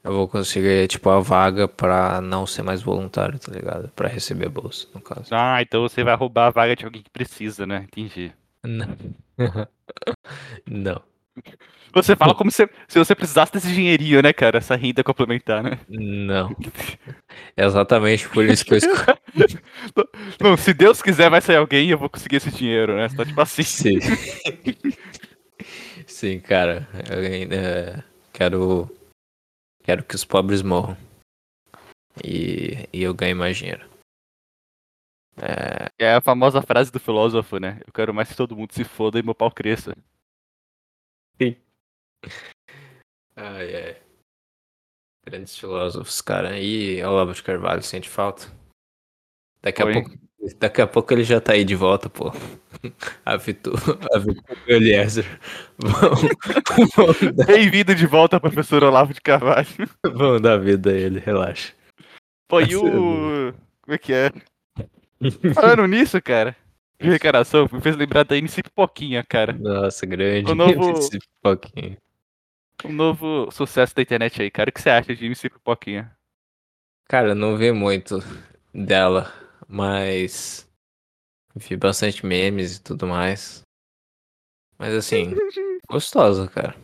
[0.08, 3.90] eu vou conseguir, tipo, a vaga pra não ser mais voluntário, tá ligado?
[3.90, 5.28] Pra receber a bolsa, no caso.
[5.32, 7.86] Ah, então você vai roubar a vaga de alguém que precisa, né?
[7.88, 8.32] Entendi.
[8.64, 8.98] Não.
[10.66, 11.02] Não.
[11.94, 14.60] Você fala como se, se você precisasse desse dinheirinho, né, cara?
[14.60, 15.80] Essa renda complementar, né?
[15.90, 16.56] Não.
[17.56, 18.98] É exatamente por isso que eu escolhi.
[20.40, 23.10] Não, se Deus quiser, vai sair alguém e eu vou conseguir esse dinheiro, né?
[23.10, 23.64] Você tá tipo assim.
[23.64, 24.00] Sim.
[26.06, 26.88] Sim, cara.
[27.10, 28.90] Eu ainda quero.
[29.88, 30.98] Quero que os pobres morram.
[32.22, 33.90] E, e eu ganhe mais dinheiro.
[35.38, 37.80] É, É a famosa frase do filósofo, né?
[37.88, 39.96] Eu quero mais que todo mundo se foda e meu pau cresça.
[43.34, 44.02] Ai, ai.
[45.26, 46.60] Grandes filósofos, cara.
[46.60, 48.48] E Olavo de Carvalho sente falta.
[49.62, 50.10] Daqui a pouco.
[50.60, 52.26] Daqui a pouco ele já tá aí de volta, pô.
[53.26, 53.76] A Vitor,
[54.14, 54.18] a
[54.68, 55.26] e o Eliezer
[55.78, 56.12] vão,
[56.96, 59.68] vão, dar, Bem-vindo de volta, professor Olavo de Carvalho.
[60.14, 61.74] vão dar vida a ele, relaxa.
[62.48, 63.54] Pô, e o.
[63.82, 64.32] Como é que é?
[65.54, 66.56] Falando nisso, cara.
[67.00, 69.54] De recaração, me fez lembrar da MC Pipoquinha, cara.
[69.54, 70.52] Nossa, grande.
[70.52, 70.94] O novo-
[71.44, 71.98] pouquinho.
[72.86, 74.70] Um novo sucesso da internet aí, cara.
[74.70, 76.12] O que você acha de MC Pipoquinha?
[77.08, 78.20] Cara, não vi muito
[78.74, 79.32] dela,
[79.68, 80.67] mas
[81.58, 83.62] vi bastante memes e tudo mais.
[84.78, 85.32] Mas assim,
[85.90, 86.76] gostosa, cara.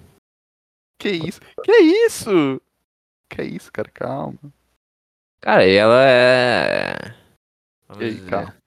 [1.00, 1.40] Que isso?
[1.64, 1.72] Que
[2.06, 2.62] isso?
[3.30, 3.90] Que isso, cara?
[3.92, 4.40] Calma.
[5.42, 6.96] Cara, e ela é.
[7.88, 8.58] Vamos E aí, dizer, calma.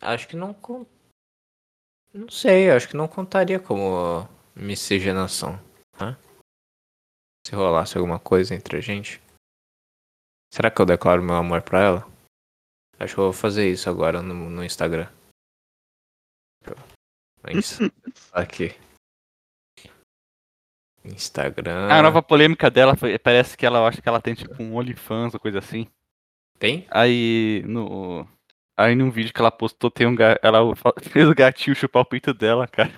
[0.00, 0.52] Acho que não.
[0.54, 0.86] con-
[2.12, 5.58] Não sei, acho que não contaria como miscigenação.
[5.98, 6.16] Hã?
[7.46, 9.22] Se rolasse alguma coisa entre a gente.
[10.52, 12.15] Será que eu declaro meu amor pra ela?
[12.98, 15.08] Acho que eu vou fazer isso agora no, no Instagram.
[18.32, 18.74] Aqui.
[21.04, 21.88] Instagram.
[21.88, 25.34] A nova polêmica dela foi, parece que ela acho que ela tem tipo um OnlyFans
[25.34, 25.86] ou coisa assim.
[26.58, 26.86] Tem?
[26.90, 28.26] Aí no.
[28.76, 30.38] Aí num vídeo que ela postou, tem um ga...
[30.42, 30.58] ela
[31.10, 32.92] fez o gatinho chupar o peito dela, cara.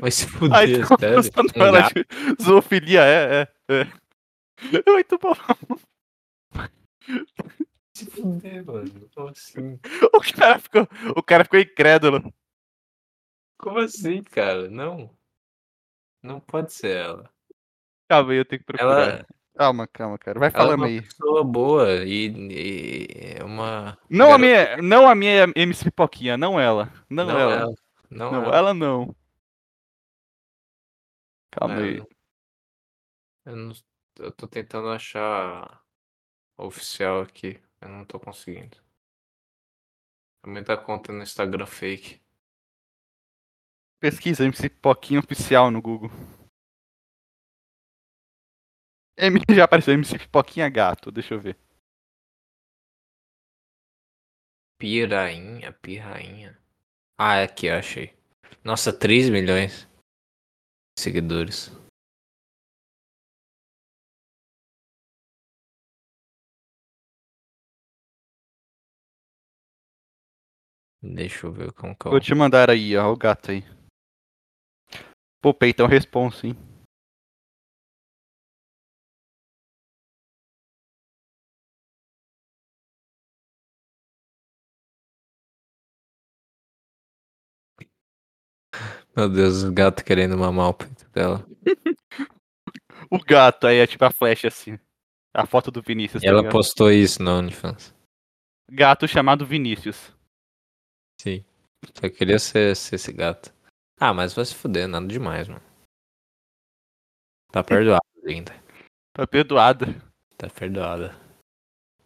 [0.00, 1.16] Vai se Aí fuder, tão sério.
[1.16, 1.94] postando Um ela gato?
[1.94, 4.90] de zoofilia, é, é, é.
[4.90, 5.34] Muito bom.
[8.04, 9.10] Se fuder, mano.
[9.14, 9.78] Como assim?
[10.14, 12.32] O cara ficou, o cara ficou incrédulo.
[13.58, 14.68] Como assim, cara?
[14.70, 15.14] Não.
[16.22, 17.30] Não pode ser ela.
[18.08, 19.08] Calma aí, eu tenho que procurar.
[19.18, 20.38] Ela, Calma, calma, cara.
[20.38, 21.02] Vai ela é falando uma aí.
[21.02, 23.06] pessoa boa e, e
[23.38, 23.98] é uma.
[24.08, 26.90] Não a garota- minha, não a minha MC Pipoquinha, não ela.
[27.10, 27.52] Não, Não ela.
[27.54, 27.74] ela.
[28.10, 28.56] Não, Não, ela.
[28.56, 29.14] ela não.
[31.50, 31.96] Calma É, aí.
[33.44, 33.72] eu não-
[34.18, 35.82] Eu, não, tô tentando achar
[36.56, 37.60] a oficial aqui.
[37.80, 38.76] Eu não tô conseguindo.
[40.42, 42.20] Também tá conta no Instagram fake.
[44.00, 46.10] Pesquisa MC Pipoquinha oficial no Google.
[49.18, 51.58] M já apareceu MC Pipoquinha gato, deixa eu ver.
[54.78, 56.58] Pirainha, pirrainha.
[57.18, 58.16] Ah, é aqui, eu achei.
[58.64, 59.86] Nossa, 3 milhões
[60.96, 61.70] de seguidores.
[71.02, 72.10] Deixa eu ver como que eu...
[72.10, 73.64] Vou te mandar aí, ó, o gato aí.
[75.42, 76.56] Pô, peitão responsa, hein?
[89.16, 91.46] Meu Deus, o gato querendo mamar o peito dela.
[93.12, 94.78] O gato aí é tipo a flecha assim.
[95.34, 96.22] A foto do Vinícius.
[96.22, 96.52] E tá ela ligado?
[96.52, 97.92] postou isso no OnlyFans.
[98.70, 100.14] Gato chamado Vinícius.
[101.20, 101.44] Sim.
[102.00, 103.52] Só queria ser, ser esse gato.
[104.00, 105.60] Ah, mas vai se fuder, nada demais, mano.
[107.52, 108.54] Tá perdoado ainda.
[109.12, 109.86] Tá perdoada.
[110.38, 111.14] Tá perdoada.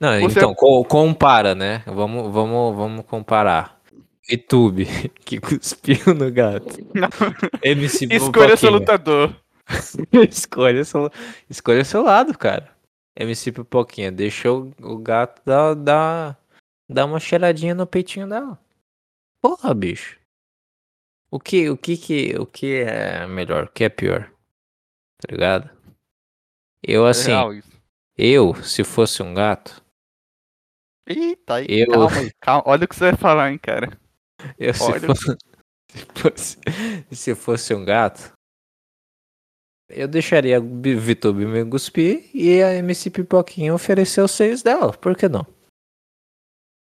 [0.01, 1.85] Não, Você- então, co- compara, né?
[1.87, 3.81] Vamos, vamos, vamos comparar.
[4.29, 4.85] YouTube,
[5.25, 6.75] que cuspiu no gato.
[7.63, 9.41] MC Escolha seu lutador.
[10.29, 11.09] escolha, seu,
[11.49, 12.75] escolha seu lado, cara.
[13.17, 16.37] MC Pipoquinha, deixou o gato dar, dar,
[16.91, 18.59] dar uma cheiradinha no peitinho dela.
[19.45, 20.19] Porra, bicho.
[21.31, 23.65] O que, o que que, o que é melhor?
[23.65, 24.33] O que é pior?
[25.21, 25.71] Tá ligado?
[26.83, 27.83] Eu, assim, É isso.
[28.17, 29.85] eu, se fosse um gato,
[31.07, 32.63] Eita, aí, Eu- calma aí, calma.
[32.65, 34.01] Olha o que você vai falar, hein, cara.
[34.59, 35.37] eu se fosse,
[35.91, 36.59] se fosse,
[37.15, 38.33] se fosse um gato,
[39.91, 44.91] eu deixaria o Bi- Vitor me cuspir e a MC Pipoquinha oferecer os seios dela.
[44.97, 45.47] Por que não?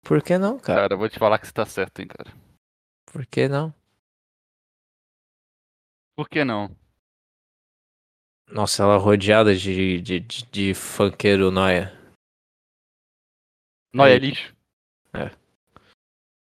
[0.06, 0.82] Por que não, cara?
[0.82, 2.32] Cara, eu vou te falar que você tá certo, hein, cara.
[3.12, 3.74] Por que não?
[6.16, 6.74] Por que não?
[8.48, 11.92] Nossa, ela rodeada de, de, de, de funkeiro noia.
[13.92, 14.20] Nóia Aí.
[14.20, 14.54] lixo.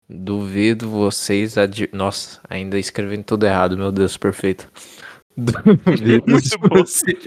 [0.07, 1.89] Duvido vocês adi...
[1.91, 4.71] Nossa, ainda escrevendo tudo errado, meu Deus, perfeito.
[5.35, 6.67] Duvido Muito bom.
[6.77, 7.17] você-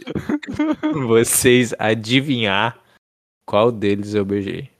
[0.94, 2.80] vocês adivinhar
[3.44, 4.70] qual deles eu beijei.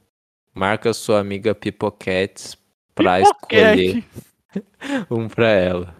[0.58, 2.56] Marca sua amiga Pipoquetes
[2.92, 4.08] pra escolher Pipoquete.
[5.08, 5.96] um pra ela.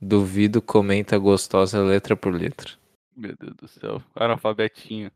[0.00, 2.72] Duvido, comenta gostosa letra por letra.
[3.16, 4.02] Meu Deus do céu.
[4.16, 5.12] Analfabetinho.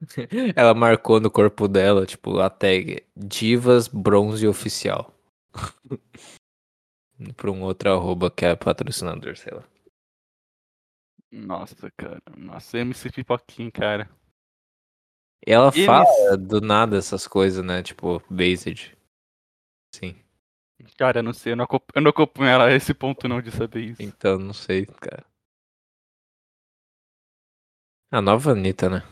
[0.56, 5.12] Ela marcou no corpo dela, tipo, a tag Divas Bronze Oficial.
[7.36, 9.64] pra um outro arroba que é patrocinador, sei lá.
[11.30, 12.22] Nossa, cara.
[12.34, 14.08] Nossa, MC Pipoquinho, cara.
[15.44, 17.82] E ela E fala do nada essas coisas, né?
[17.82, 18.96] Tipo, based.
[19.94, 20.16] Sim.
[20.96, 23.40] Cara, eu não sei, eu não, acompanho, eu não acompanho ela a esse ponto não
[23.40, 24.02] de saber isso.
[24.02, 25.24] Então, não sei, cara.
[28.10, 29.02] A nova Anitta, né?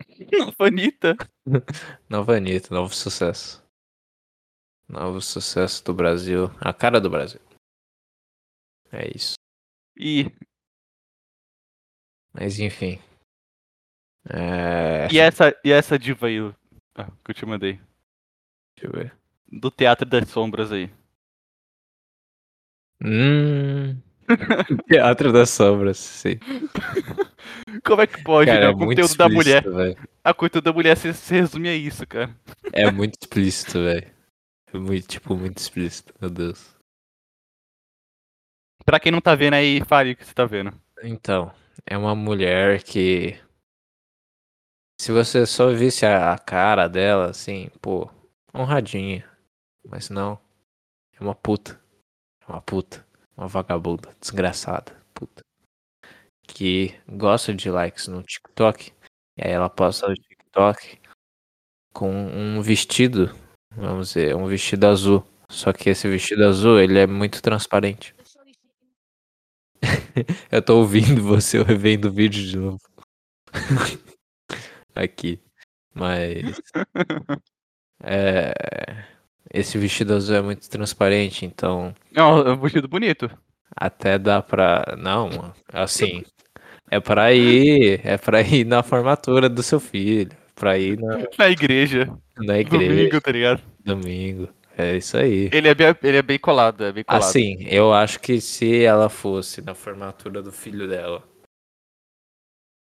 [0.32, 1.14] Não, Fanita.
[2.08, 3.62] Nova Anitta, novo sucesso.
[4.88, 6.46] Novo sucesso do Brasil.
[6.60, 7.40] A cara do Brasil.
[8.92, 9.34] É isso.
[9.96, 10.30] E,
[12.32, 13.00] Mas enfim.
[14.28, 15.08] É.
[15.12, 16.38] e, essa, e essa diva aí,
[16.96, 17.80] ah, que eu te mandei.
[18.76, 19.14] Deixa eu ver.
[19.50, 20.90] Do Teatro das Sombras aí.
[23.02, 24.00] Hum.
[24.88, 26.38] Teatro das Sombras, sim.
[27.84, 28.66] Como é que pode, Cara, né?
[28.66, 29.62] é O muito conteúdo da mulher.
[29.62, 30.08] velho.
[30.24, 32.34] A conteúdo da mulher se, se resume a isso, cara.
[32.72, 34.10] É muito explícito, velho.
[34.72, 36.74] É muito, tipo, muito explícito, meu Deus.
[38.84, 40.72] Pra quem não tá vendo aí, fale o que você tá vendo.
[41.02, 41.52] Então,
[41.86, 43.38] é uma mulher que.
[45.06, 48.10] Se você só visse a, a cara dela, assim, pô,
[48.52, 49.24] honradinha.
[49.88, 50.36] Mas não.
[51.12, 51.80] É uma puta.
[52.40, 53.06] É uma puta.
[53.36, 54.16] Uma vagabunda.
[54.20, 55.00] Desgraçada.
[55.14, 55.44] Puta.
[56.48, 58.92] Que gosta de likes no TikTok.
[59.38, 60.98] E aí ela posta no TikTok
[61.94, 63.32] com um vestido.
[63.76, 65.24] Vamos dizer, um vestido azul.
[65.48, 68.12] Só que esse vestido azul, ele é muito transparente.
[70.50, 72.80] Eu tô ouvindo você revendo o vídeo de novo.
[74.96, 75.38] Aqui.
[75.94, 76.60] Mas.
[78.04, 78.52] É.
[79.52, 83.30] Esse vestido azul é muito transparente, então Não, é um vestido bonito.
[83.74, 84.94] até dá pra.
[84.98, 86.22] Não, mano, assim.
[86.90, 88.00] É pra ir.
[88.04, 90.30] É pra ir na formatura do seu filho.
[90.54, 92.12] Pra ir na, Na igreja.
[92.36, 92.86] na igreja.
[92.94, 93.62] Domingo, tá ligado?
[93.84, 94.48] Domingo.
[94.76, 95.48] É isso aí.
[95.52, 97.22] Ele é bem, ele é bem colado, é bem colado.
[97.22, 101.22] Assim, eu acho que se ela fosse na formatura do filho dela,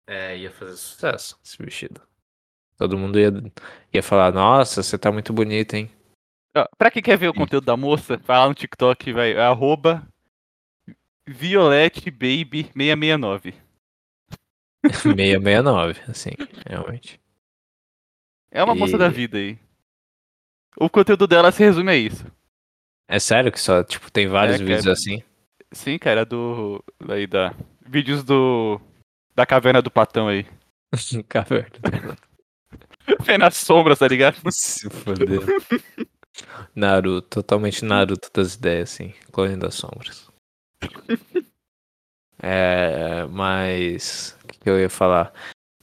[0.07, 2.01] é, ia fazer sucesso esse vestido.
[2.77, 3.29] Todo mundo ia,
[3.93, 5.89] ia falar, nossa, você tá muito bonita, hein?
[6.55, 9.41] Ó, Pra quem quer ver o conteúdo da moça, vai lá no TikTok, vai, é
[9.41, 10.05] arroba
[11.29, 13.53] VioletteBaby669.
[14.91, 16.31] 669, assim,
[16.67, 17.19] realmente.
[18.51, 19.57] É uma moça E- da vida aí.
[20.77, 22.25] O conteúdo dela se resume a isso.
[23.07, 24.93] É sério que só, tipo, tem vários É, vídeos cara.
[24.93, 25.21] assim?
[25.73, 26.83] Sim, cara, do.
[27.05, 27.53] Daí da.
[27.85, 28.79] Vídeos do.
[29.35, 30.45] Da caverna do patão aí.
[31.27, 31.77] Caverna.
[33.21, 34.37] Vem nas sombras, tá ligado?
[34.51, 35.39] Se foder.
[36.75, 39.13] Naruto, totalmente Naruto das ideias, assim.
[39.31, 40.29] Clone das sombras.
[42.43, 44.35] É, mas.
[44.43, 45.31] O que, que eu ia falar?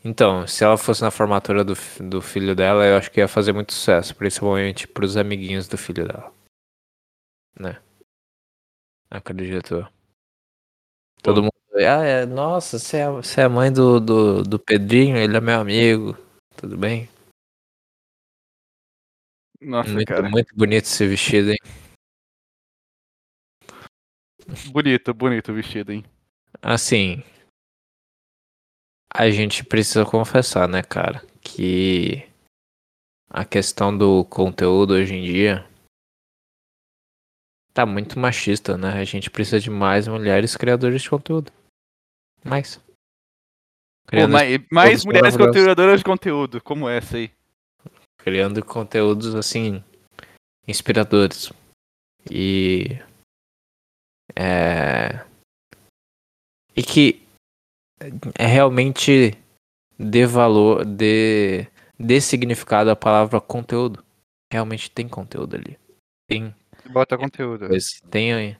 [0.04, 3.52] Então, se ela fosse na formatura do, do filho dela, eu acho que ia fazer
[3.52, 6.32] muito sucesso, principalmente pros amiguinhos do filho dela.
[7.58, 7.80] Né?
[9.10, 9.86] Acredito.
[11.22, 11.57] Todo mundo.
[11.86, 15.60] Ah, é, nossa, você é, você é mãe do, do, do Pedrinho, ele é meu
[15.60, 16.16] amigo.
[16.56, 17.08] Tudo bem?
[19.60, 20.28] Nossa, muito, cara.
[20.28, 21.58] muito bonito esse vestido, hein?
[24.72, 26.04] Bonito, bonito o vestido, hein?
[26.62, 27.22] Assim,
[29.12, 32.28] a gente precisa confessar, né, cara, que
[33.28, 35.68] a questão do conteúdo hoje em dia
[37.74, 38.94] tá muito machista, né?
[38.94, 41.52] A gente precisa de mais mulheres criadoras de conteúdo.
[42.44, 42.76] Mais.
[42.76, 42.82] Pô,
[44.06, 47.30] Criando, mais, mais todos mulheres criadoras de conteúdo, como essa aí.
[48.16, 49.84] criando conteúdos assim
[50.66, 51.52] inspiradores.
[52.30, 52.98] E
[54.34, 55.24] é
[56.78, 57.26] e que
[58.38, 59.32] é realmente
[59.98, 61.66] dê valor, dê,
[61.98, 64.04] dê significado à palavra conteúdo.
[64.52, 65.76] Realmente tem conteúdo ali.
[66.28, 66.54] Tem
[66.90, 67.68] Bota conteúdo.
[68.10, 68.56] tem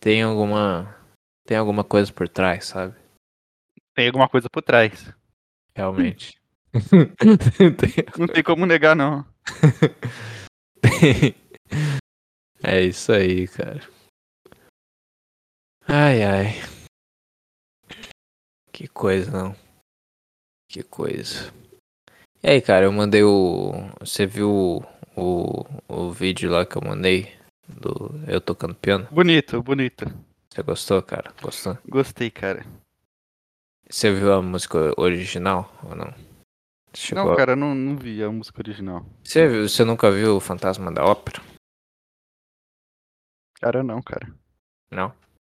[0.00, 0.96] tem alguma
[1.46, 2.94] tem alguma coisa por trás, sabe?
[3.94, 5.14] Tem alguma coisa por trás.
[5.74, 6.38] Realmente.
[8.18, 9.24] Não tem como negar, não.
[12.62, 13.80] é isso aí, cara.
[15.86, 16.46] Ai, ai.
[18.72, 19.54] Que coisa, não.
[20.68, 21.52] Que coisa.
[22.42, 23.70] E aí, cara, eu mandei o.
[24.00, 24.82] Você viu o,
[25.16, 27.32] o, o vídeo lá que eu mandei?
[27.68, 29.06] Do eu tocando piano?
[29.10, 30.06] Bonito, bonito.
[30.54, 31.34] Você gostou, cara?
[31.42, 31.76] Gostou?
[31.88, 32.64] Gostei, cara.
[33.90, 36.14] Você viu a música original ou não?
[36.94, 39.04] Chegou Não, cara, não, não vi a música original.
[39.24, 41.42] Você, viu- você nunca viu o Fantasma da Ópera?
[43.60, 44.32] Cara, não, cara.
[44.92, 45.12] Não?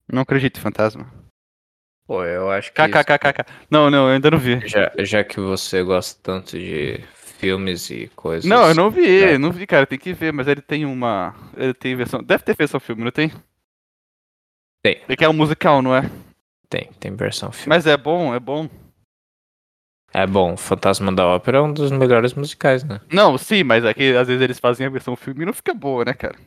[0.08, 1.12] Não acredito em fantasma.
[2.08, 2.82] Pô, eu acho que.
[2.88, 3.46] KKKKK.
[3.70, 4.66] Não, não, eu ainda não vi.
[4.68, 8.50] Já, já que você gosta tanto de filmes e coisas.
[8.50, 9.38] Não, eu não vi, É.
[9.38, 11.36] não vi, cara, tem que ver, mas ele tem uma.
[11.58, 12.24] Ele tem versão.
[12.24, 13.32] Deve ter versão filme, não tem?
[14.86, 15.02] Tem.
[15.08, 16.04] Ele quer um musical, não é?
[16.70, 17.70] Tem, tem versão filme.
[17.70, 18.70] Mas é bom, é bom.
[20.14, 23.02] É bom, Fantasma da Ópera é um dos melhores musicais, né?
[23.12, 25.74] Não, sim, mas é que às vezes eles fazem a versão filme e não fica
[25.74, 26.38] boa, né, cara?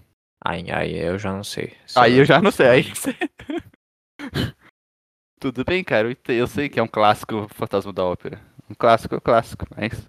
[0.45, 1.72] Ai, ai, eu já não sei.
[1.84, 2.84] Se Aí eu já não sei, aí.
[5.41, 8.41] Tudo bem, cara, eu eu sei que é um clássico Fantasma da Ópera.
[8.70, 10.09] Um clássico é um clássico, mas.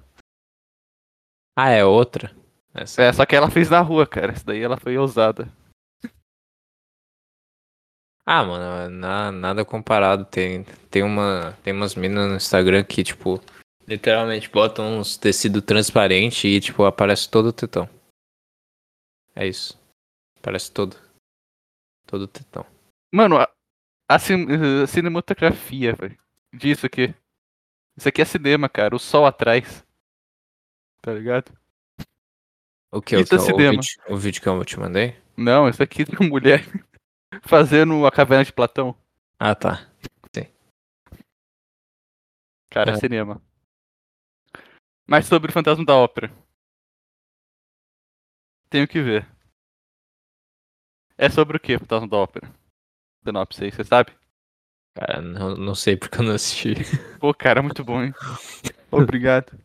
[1.58, 2.32] Ah, é outra?
[2.76, 3.02] Essa.
[3.02, 4.34] É, só que ela fez na rua, cara.
[4.34, 5.52] Isso daí ela foi ousada.
[8.26, 10.26] Ah, mano, na- nada comparado.
[10.26, 13.42] Tem, tem, uma, tem umas minas no Instagram que, tipo,
[13.88, 17.90] literalmente botam uns tecido transparente e, tipo, aparece todo o tetão.
[19.36, 19.80] É isso.
[20.38, 20.96] Aparece todo.
[22.06, 22.66] Todo o tetão.
[23.14, 23.50] Mano, a,
[24.10, 24.48] a cin-
[24.84, 26.18] a cinematografia, velho.
[26.54, 27.14] Disso aqui.
[27.98, 28.96] Isso aqui é cinema, cara.
[28.96, 29.84] O sol atrás.
[31.02, 31.52] Tá ligado?
[32.92, 33.16] O que?
[33.16, 33.72] O, Isso que é o, cinema.
[33.72, 35.16] vídeo, o vídeo que eu te mandei?
[35.38, 36.66] Não, isso aqui tem uma mulher
[37.44, 38.96] fazendo a caverna de Platão.
[39.40, 39.86] Ah, tá.
[42.72, 42.98] Cara, é É.
[42.98, 43.42] cinema.
[45.08, 46.32] Mas sobre o Fantasma da Ópera.
[48.70, 49.28] Tenho que ver.
[51.18, 52.54] É sobre o que, Fantasma da Ópera?
[53.24, 54.12] Sinopse aí, você sabe?
[54.96, 56.76] Cara, não, não sei porque eu não assisti.
[57.20, 58.14] Pô, cara, muito bom, hein?
[58.92, 59.60] Obrigado.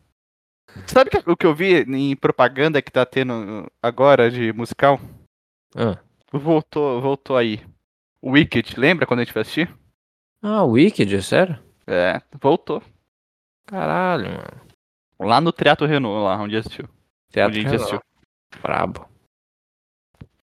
[0.87, 4.99] Sabe que- o que eu vi em propaganda que tá tendo agora de musical?
[5.75, 6.01] Ah,
[6.31, 7.65] Voltou, voltou aí.
[8.23, 9.73] Wicked, lembra quando a gente foi assistir?
[10.41, 11.63] ah Wicked, é sério?
[11.87, 12.81] É, voltou.
[13.65, 14.65] Caralho, mano.
[15.19, 16.87] Lá no Teatro Renault, lá onde assistiu.
[17.29, 17.95] Teatro onde a gente Renault.
[17.95, 18.61] assistiu.
[18.61, 19.09] Brabo.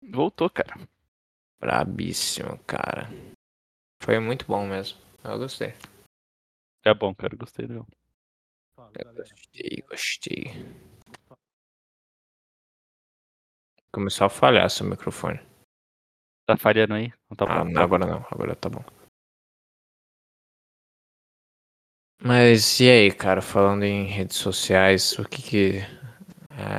[0.09, 0.75] Voltou, cara.
[1.59, 3.09] Brabíssimo, cara.
[4.01, 4.99] Foi muito bom mesmo.
[5.23, 5.73] Eu gostei.
[6.85, 7.83] É bom, cara, gostei dele.
[8.77, 10.43] Eu gostei, gostei.
[13.91, 15.39] Começou a falhar seu microfone.
[16.47, 17.11] Tá falhando aí?
[17.29, 17.69] Não tá Ah, bom.
[17.71, 18.83] não, agora não, agora tá bom.
[22.23, 25.77] Mas e aí, cara, falando em redes sociais, o que que.
[26.51, 26.77] é,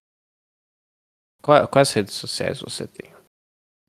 [1.42, 3.12] Qua- Quais redes sociais você tem?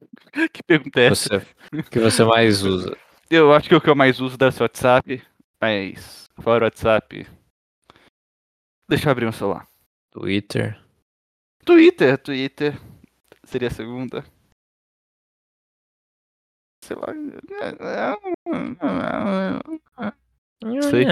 [0.54, 1.40] Que pergunta é essa?
[1.40, 2.96] Você, que você mais usa?
[3.30, 5.24] Eu acho que o que eu mais uso deve ser o WhatsApp,
[5.62, 7.26] mas fora o WhatsApp.
[8.90, 9.68] Deixa eu abrir meu celular.
[10.12, 10.80] Twitter?
[11.66, 12.74] Twitter, Twitter.
[13.44, 14.24] Seria a segunda.
[16.90, 17.14] Sei lá.
[20.90, 21.06] Sei.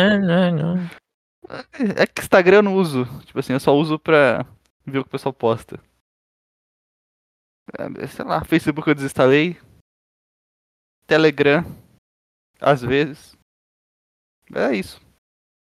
[1.96, 3.06] É que Instagram eu não uso.
[3.26, 4.44] Tipo assim, eu só uso pra
[4.86, 5.80] ver o que o pessoal posta.
[7.78, 9.58] É, sei lá, Facebook eu desinstalei.
[11.06, 11.64] Telegram,
[12.60, 13.38] às vezes.
[14.54, 15.00] É isso.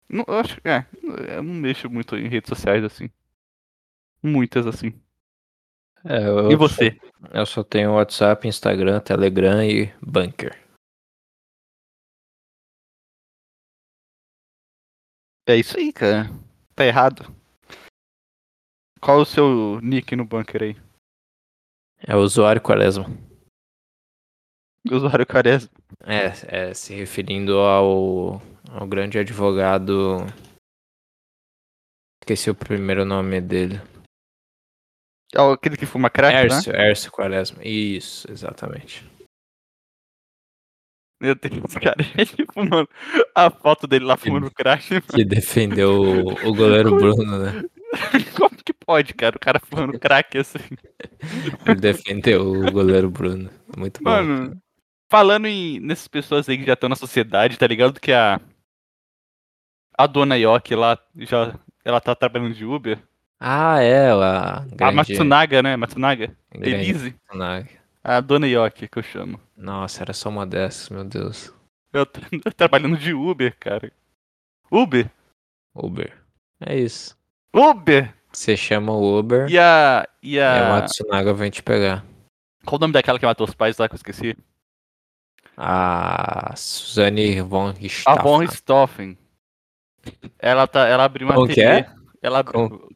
[0.09, 0.85] Não, eu acho é,
[1.35, 3.09] eu não mexo muito em redes sociais assim.
[4.21, 4.93] Muitas assim.
[6.05, 6.91] É, eu, E você?
[6.91, 10.61] Só, eu só tenho WhatsApp, Instagram, Telegram e Bunker.
[15.47, 16.29] É isso aí, cara.
[16.75, 17.25] Tá errado.
[19.01, 20.75] Qual o seu nick no bunker aí?
[22.05, 23.05] É o usuário Quaresma.
[24.89, 25.69] Usuário Quaresma.
[26.05, 28.41] É, é se referindo ao,
[28.71, 30.19] ao grande advogado.
[32.21, 33.92] Esqueci o primeiro nome dele.
[35.35, 36.43] É aquele que fuma crack, né?
[36.43, 37.57] Ércio, Ércio Quaresma.
[37.63, 39.03] Isso, exatamente.
[41.19, 41.95] Meu Deus, cara.
[42.17, 42.89] Ele fumando.
[43.33, 45.01] A foto dele lá fumando crack.
[45.01, 47.63] Que defendeu o, o goleiro Bruno, né?
[48.37, 49.35] Como que pode, cara?
[49.35, 50.59] O cara fumando crack assim.
[51.65, 53.49] Ele defendeu o goleiro Bruno.
[53.77, 54.09] Muito bom.
[54.09, 54.61] Mano,
[55.09, 58.39] falando em nessas pessoas aí que já estão na sociedade, tá ligado que a
[59.97, 62.99] a dona Yoki lá já ela tá trabalhando de Uber?
[63.45, 65.75] Ah, é, a A grande, Matsunaga, né?
[65.75, 66.33] Matsunaga?
[66.49, 67.15] grande Elise?
[67.25, 67.69] Matsunaga.
[68.01, 69.37] A dona Yoki que eu chamo.
[69.57, 71.53] Nossa, era só uma dessas, meu Deus.
[71.91, 72.21] Eu tô
[72.55, 73.91] trabalhando de Uber, cara.
[74.71, 75.11] Uber?
[75.75, 76.17] Uber.
[76.65, 77.17] É isso.
[77.53, 78.13] Uber!
[78.31, 80.07] Você chama o Uber E a.
[80.21, 80.79] E e a a.
[80.79, 82.05] Matsunaga vem te pegar.
[82.65, 84.37] Qual o nome daquela que matou os pais lá que eu esqueci?
[85.57, 88.23] A Suzane von A Richthofen.
[88.23, 89.17] Von Richthofen.
[90.39, 91.85] Ela, tá, ela abriu uma Como que é?
[92.21, 92.89] Ela abriu.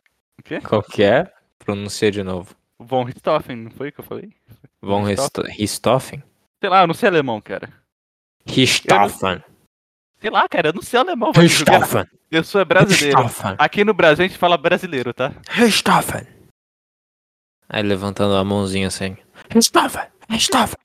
[0.47, 0.61] Quê?
[0.61, 1.29] Qual que é?
[1.59, 2.55] Pronuncia de novo.
[2.79, 4.33] Von Richthofen, não foi que eu falei?
[4.81, 6.23] Von Richthofen?
[6.61, 7.69] Sei lá, eu não sei alemão, cara.
[8.47, 9.43] Richthofen.
[10.21, 11.31] Sei lá, cara, eu não sei alemão.
[11.35, 12.05] Richthofen.
[12.31, 13.21] Eu sou brasileiro.
[13.23, 13.55] Richthofen.
[13.59, 15.33] Aqui no Brasil a gente fala brasileiro, tá?
[15.49, 16.25] Richthofen.
[17.67, 19.17] Aí levantando a mãozinha assim.
[19.49, 20.07] Richthofen.
[20.29, 20.79] Richthofen.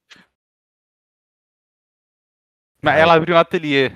[2.82, 3.92] Mas ela abriu um ateliê.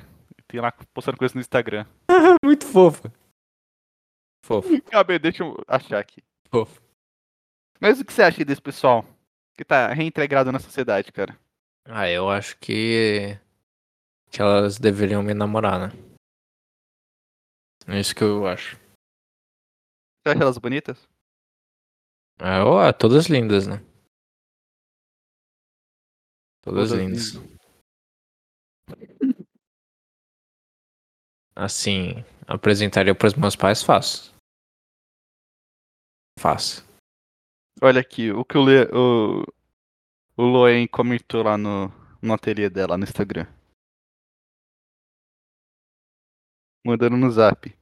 [0.46, 1.84] Tem lá postando coisa no Instagram.
[2.44, 3.10] Muito fofo.
[4.46, 4.68] Fofo,
[5.20, 6.22] deixa eu achar aqui.
[6.48, 6.80] fofo.
[7.80, 9.04] Mas o que você acha desse pessoal?
[9.54, 11.36] Que tá reintegrado na sociedade, cara.
[11.84, 13.36] Ah, eu acho que.
[14.30, 15.88] que elas deveriam me namorar, né?
[17.88, 18.76] É isso que eu acho.
[20.22, 21.08] Você acha elas bonitas?
[22.40, 23.78] Ó, todas lindas, né?
[26.62, 27.32] Todas, Todas lindas.
[31.54, 34.35] Assim, apresentaria pros meus pais fácil.
[36.46, 36.84] Fácil.
[37.82, 38.84] Olha aqui, o que o, Le...
[38.94, 39.42] o...
[40.36, 41.88] o Loen comentou lá no...
[42.22, 43.48] no ateliê dela no Instagram.
[46.84, 47.76] Mandando no zap.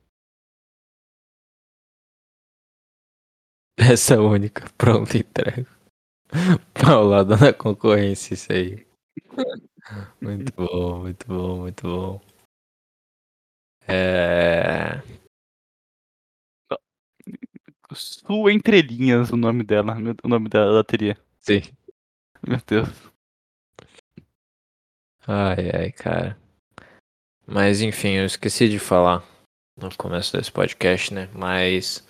[3.77, 4.65] Essa é a única.
[4.79, 5.69] Pronto, entrego.
[6.73, 8.87] Paulada na concorrência, isso aí.
[10.23, 12.21] Muito bom, muito bom, muito bom.
[13.87, 15.24] É.
[17.95, 19.97] Su Entrelinhas, o nome dela.
[20.23, 21.17] O nome dela da ateliê.
[21.41, 21.63] Sim.
[22.47, 22.89] Meu Deus.
[25.27, 26.37] Ai, ai, cara.
[27.47, 29.23] Mas enfim, eu esqueci de falar
[29.77, 31.29] no começo desse podcast, né?
[31.35, 32.07] Mas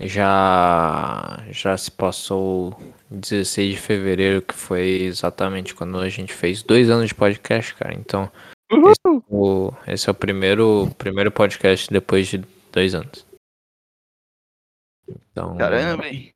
[0.00, 2.78] já já se passou
[3.10, 7.94] 16 de fevereiro, que foi exatamente quando a gente fez dois anos de podcast, cara.
[7.94, 8.30] Então,
[8.70, 9.24] Uhul!
[9.28, 12.42] o, esse é o primeiro primeiro podcast depois de
[12.72, 13.26] dois anos.
[15.08, 16.34] Então, Caramba, hein?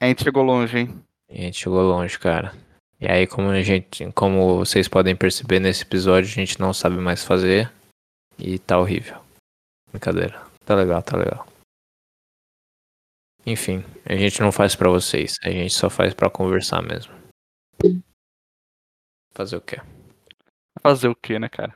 [0.00, 1.04] A gente chegou longe, hein?
[1.30, 2.54] a gente chegou longe, cara.
[3.00, 6.96] E aí, como a gente, como vocês podem perceber nesse episódio, a gente não sabe
[6.96, 7.70] mais fazer
[8.38, 9.20] e tá horrível.
[9.90, 10.40] Brincadeira.
[10.64, 11.46] Tá legal, tá legal.
[13.46, 17.12] Enfim, a gente não faz pra vocês, a gente só faz pra conversar mesmo.
[19.34, 19.76] Fazer o quê?
[20.80, 21.74] Fazer o que, né, cara?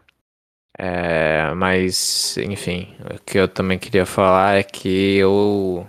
[0.79, 5.87] É, mas, enfim, o que eu também queria falar é que eu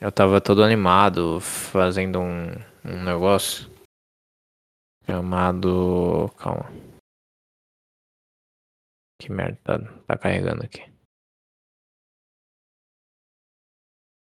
[0.00, 2.50] eu tava todo animado fazendo um,
[2.84, 3.70] um negócio
[5.06, 6.28] chamado.
[6.38, 6.70] Calma.
[9.18, 10.80] Que merda tá, tá carregando aqui.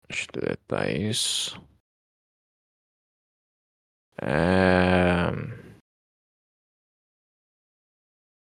[0.10, 1.62] Deixa eu deletar isso.
[4.22, 5.32] É...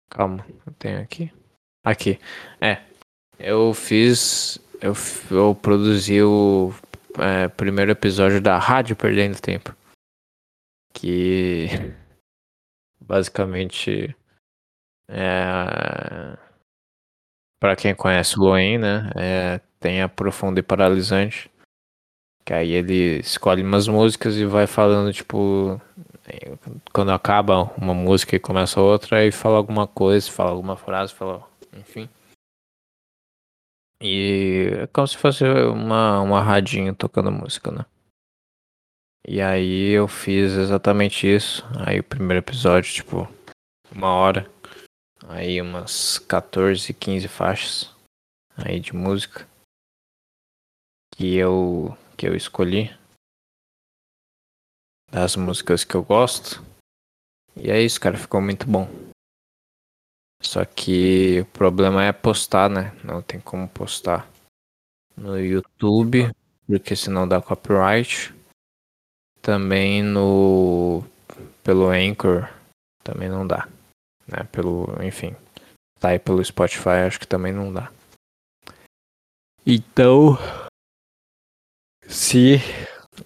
[0.09, 1.31] Calma, eu tenho aqui.
[1.83, 2.19] Aqui.
[2.59, 2.83] É.
[3.39, 4.57] Eu fiz.
[4.81, 4.93] Eu,
[5.31, 6.71] eu produzi o
[7.19, 9.75] é, primeiro episódio da Rádio Perdendo Tempo.
[10.93, 11.67] Que.
[13.05, 14.15] basicamente
[15.07, 16.37] é,
[17.59, 21.51] para quem conhece o Loen, né, é, tem a Profunda e Paralisante,
[22.45, 25.79] que aí ele escolhe umas músicas e vai falando, tipo,
[26.91, 31.43] quando acaba uma música e começa outra, aí fala alguma coisa, fala alguma frase, fala,
[31.73, 32.09] enfim.
[34.05, 37.85] E é como se fosse uma, uma radinho tocando música, né?
[39.25, 41.63] E aí eu fiz exatamente isso.
[41.87, 43.25] Aí o primeiro episódio, tipo,
[43.89, 44.51] uma hora.
[45.29, 47.95] Aí umas 14, 15 faixas
[48.57, 49.47] aí de música
[51.15, 52.95] que eu que eu escolhi
[55.09, 56.61] das músicas que eu gosto.
[57.55, 59.02] E é isso, cara, ficou muito bom.
[60.43, 62.93] Só que o problema é postar, né?
[63.03, 64.29] Não tem como postar
[65.15, 66.29] no YouTube,
[66.67, 68.33] porque senão dá copyright.
[69.41, 71.03] Também no
[71.63, 72.47] pelo Anchor
[73.03, 73.67] também não dá,
[74.27, 74.43] né?
[74.51, 75.35] Pelo, enfim,
[75.99, 77.91] tá aí pelo Spotify, acho que também não dá.
[79.65, 80.37] Então,
[82.07, 82.55] se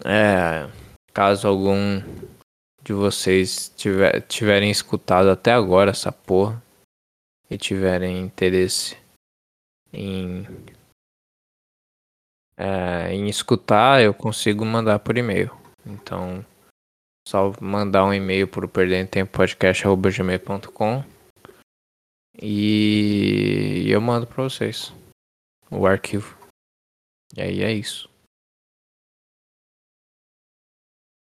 [0.05, 0.70] é,
[1.13, 2.01] caso algum
[2.84, 6.61] de vocês tiver, tiverem escutado até agora essa porra
[7.49, 8.97] e tiverem interesse
[9.91, 10.45] em,
[12.57, 15.49] é, em escutar, eu consigo mandar por e-mail.
[15.85, 16.45] Então,
[17.27, 21.03] só mandar um e-mail para o perdentempopodcast.gmail.com
[22.41, 24.93] e eu mando para vocês
[25.71, 26.37] o arquivo.
[27.35, 28.07] E aí é isso.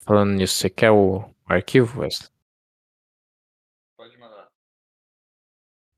[0.03, 2.30] Falando nisso, você quer o arquivo, Wesley?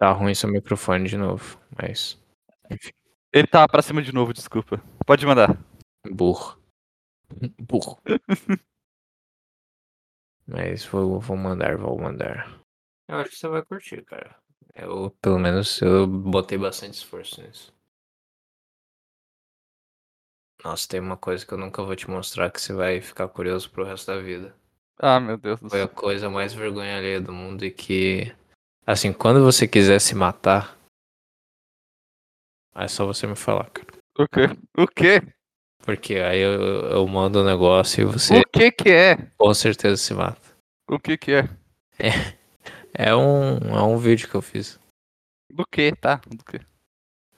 [0.03, 2.21] Tá ruim seu microfone de novo, mas.
[2.69, 2.91] Enfim.
[3.31, 4.83] Ele tá pra cima de novo, desculpa.
[5.07, 5.57] Pode mandar.
[6.11, 6.61] Burro.
[7.57, 8.01] Burro.
[10.45, 12.59] mas vou, vou mandar, vou mandar.
[13.07, 14.35] Eu acho que você vai curtir, cara.
[14.75, 17.73] Eu, pelo menos, eu botei bastante esforço nisso.
[20.65, 23.71] Nossa, tem uma coisa que eu nunca vou te mostrar que você vai ficar curioso
[23.71, 24.53] pro resto da vida.
[24.99, 25.95] Ah, meu Deus do Foi a céu.
[25.95, 28.35] coisa mais vergonha alheia do mundo e que.
[28.85, 30.77] Assim, quando você quiser se matar.
[32.75, 33.87] É só você me falar, cara.
[34.17, 34.41] O quê?
[34.77, 35.21] O quê?
[35.85, 36.51] Porque aí eu,
[36.89, 39.15] eu mando um negócio e você O que que é?
[39.37, 40.41] com certeza se mata.
[40.89, 41.43] O que que é?
[42.93, 44.79] É um, é um vídeo que eu fiz.
[45.51, 46.21] Do que, tá?
[46.27, 46.59] Do que?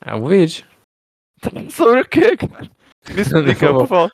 [0.02, 0.66] É um vídeo.
[1.72, 2.70] Sobre o que, cara?
[3.10, 3.80] Me explica, Não.
[3.80, 4.12] por favor.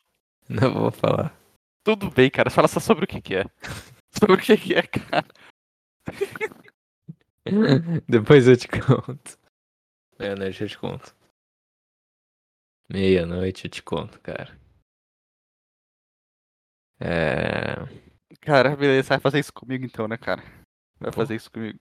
[0.50, 1.36] Não vou falar.
[1.84, 2.50] Tudo bem, cara.
[2.50, 3.46] Fala só sobre o que que é.
[4.20, 5.26] Sobre o que que é, cara.
[8.08, 9.38] Depois eu te conto.
[10.20, 11.16] Meia-noite eu te conto.
[12.90, 14.58] Meia-noite eu te conto, cara.
[17.00, 17.76] É.
[18.42, 19.10] Cara, beleza.
[19.10, 20.44] Vai fazer isso comigo então, né, cara?
[21.00, 21.80] Vai fazer isso comigo.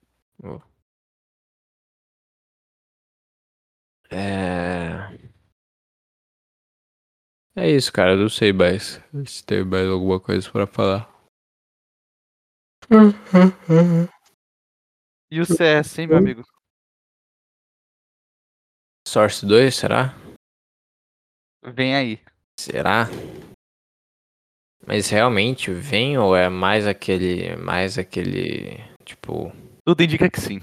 [4.09, 5.31] É.
[7.55, 8.15] É isso, cara.
[8.15, 8.99] Não sei mais.
[9.25, 11.09] Se tem mais alguma coisa pra falar.
[15.33, 16.43] E o CS, hein, meu amigo?
[19.07, 20.13] Source 2, será?
[21.73, 22.19] Vem aí.
[22.59, 23.05] Será?
[24.85, 27.55] Mas realmente vem ou é mais aquele.
[27.55, 28.77] Mais aquele.
[29.05, 29.53] Tipo.
[29.85, 30.59] Tudo indica que sim.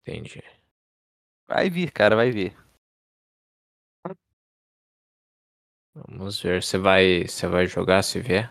[0.00, 0.42] Entendi.
[1.46, 2.56] Vai vir, cara, vai vir.
[5.94, 6.62] Vamos ver.
[6.62, 7.28] Você vai.
[7.28, 8.50] Você vai jogar se vier?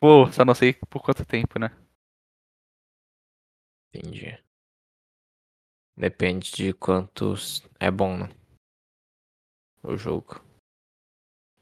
[0.00, 1.70] Pô, só não sei por quanto tempo, né?
[3.94, 4.38] Entendi.
[5.96, 7.62] Depende de quantos.
[7.80, 8.28] É bom, né?
[9.82, 10.40] O jogo.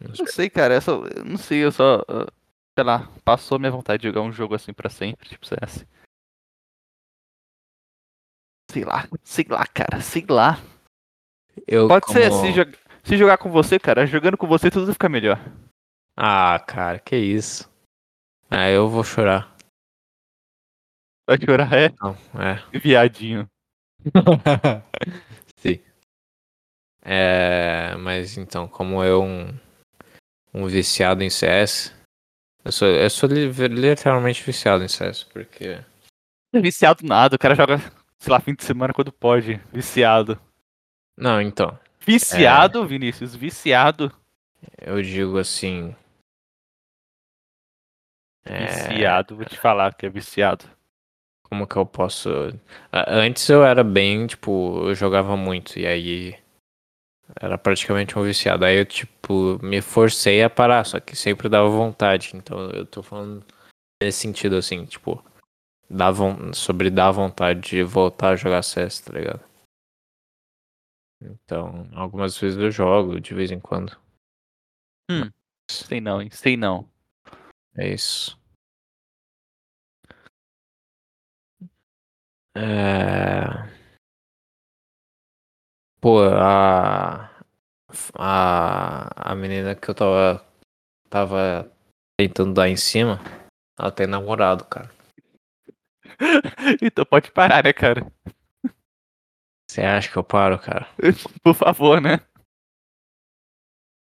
[0.01, 0.24] Não sei.
[0.24, 0.74] Não sei, cara.
[0.74, 2.01] Eu só, eu não sei, eu só.
[2.09, 2.26] ah,
[2.76, 5.87] Sei lá, passou minha vontade de jogar um jogo assim pra sempre, tipo CS.
[8.68, 10.57] Sei lá, sei lá, cara, sei lá.
[11.68, 14.93] Eu Pode ser, como- se, jo- se jogar com você, cara, jogando com você tudo
[14.93, 15.39] fica melhor.
[16.16, 17.72] Ah, cara, que isso.
[18.51, 19.55] Ah, eu vou chorar.
[21.26, 21.92] Vai chorar, é?
[22.01, 22.78] Não, é.
[22.78, 23.49] Viadinho.
[25.59, 25.80] Sim.
[27.03, 29.49] É, mas então, como eu um,
[30.53, 31.95] um viciado em CS,
[32.64, 35.82] eu sou, eu sou li- literalmente viciado em CS, porque
[36.55, 37.78] Viciado nada, o cara joga,
[38.18, 39.61] sei lá, fim de semana quando pode.
[39.72, 40.40] Viciado.
[41.16, 44.12] não, então, Viciado, Vinícius, viciado.
[44.80, 45.97] eu digo assim,
[48.45, 50.64] é, Viciado, vou te falar que é viciado.
[51.42, 52.28] como que eu posso?
[52.92, 56.38] Antes eu era bem, tipo, eu jogava muito e aí
[57.40, 58.64] era praticamente um viciado.
[58.64, 62.32] Aí eu tipo me forcei a parar, só que sempre dava vontade.
[62.34, 63.45] Então eu tô falando
[64.03, 65.24] Nesse sentido, assim, tipo,
[65.88, 69.40] dá von- sobre dar vontade de voltar a jogar CS, tá ligado?
[71.22, 73.97] Então, algumas vezes eu jogo, de vez em quando.
[75.70, 76.28] Sei não, hein?
[76.30, 76.90] Sei não.
[77.77, 78.37] É isso.
[82.57, 83.68] É...
[86.01, 87.31] Pô, a...
[88.18, 90.45] a a menina que eu tava
[91.11, 91.72] tava
[92.18, 93.18] tentando dar em cima,
[93.79, 94.91] ela tem namorado, cara.
[96.83, 98.07] então pode parar, né, cara?
[99.68, 100.87] Você acha que eu paro, cara?
[101.43, 102.20] Por favor, né?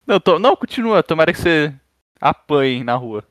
[0.07, 0.39] Não, tô...
[0.39, 1.03] não, continua.
[1.03, 1.73] Tomara que você
[2.21, 3.25] apanhe na rua.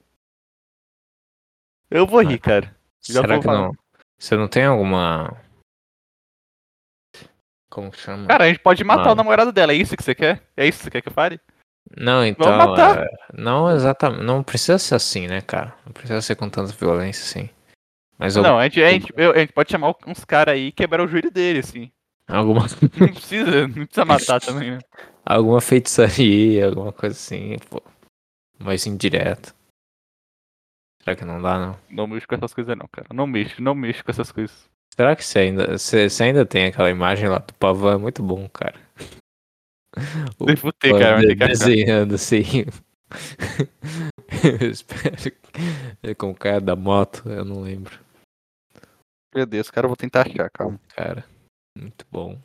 [1.90, 2.76] Eu vou rir, cara.
[3.02, 3.62] Já Será que falar.
[3.68, 3.72] não?
[4.18, 5.36] Você não tem alguma
[7.70, 8.28] como que chama?
[8.28, 9.14] Cara, a gente pode matar Mano.
[9.14, 9.72] o namorado dela.
[9.72, 10.42] É isso que você quer?
[10.58, 11.40] É isso que você quer que eu fale?
[11.96, 13.04] Não, então, matar.
[13.04, 15.76] é, não exatamente, não precisa ser assim, né, cara?
[15.86, 17.50] Não precisa ser com tanta violência assim.
[18.18, 20.72] Mas Não, a gente, a, gente, eu- a gente pode chamar uns caras aí e
[20.72, 21.92] quebrar o joelho dele, assim.
[22.28, 22.62] alguma
[23.00, 24.80] Não precisa, não precisa matar também, né?
[25.26, 27.82] alguma feitiçaria, alguma coisa assim, pô.
[28.60, 29.54] Mais indireta.
[31.04, 31.80] Será que não dá, não?
[31.90, 33.08] Não mexo com essas coisas não, cara.
[33.14, 34.70] Não mexo, não mexo com essas coisas.
[34.94, 37.94] Será que você ainda, você, você ainda tem aquela imagem lá do pavão?
[37.94, 38.80] É muito bom, cara.
[40.40, 42.64] O Devo ter, cara, de- desenhando assim.
[44.62, 48.00] eu espero que com o cara da moto, eu não lembro.
[49.34, 50.80] Meu Deus, cara, eu vou tentar achar, calma.
[50.96, 51.26] Cara,
[51.76, 52.40] muito bom.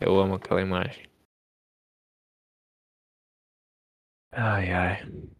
[0.00, 1.08] Eu amo aquela imagem.
[4.32, 5.32] Ai, ai.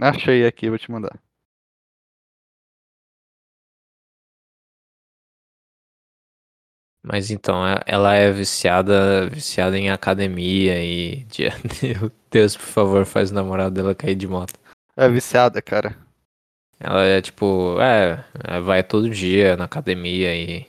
[0.00, 1.18] Achei aqui, vou te mandar.
[7.02, 11.26] Mas então, e- ela é viciada, viciada em academia e
[11.82, 14.52] meu Deus, por favor, faz o namorado dela cair de moto.
[14.96, 15.96] É viciada, cara.
[16.78, 20.66] Ela é tipo, é, é, vai todo dia na academia e,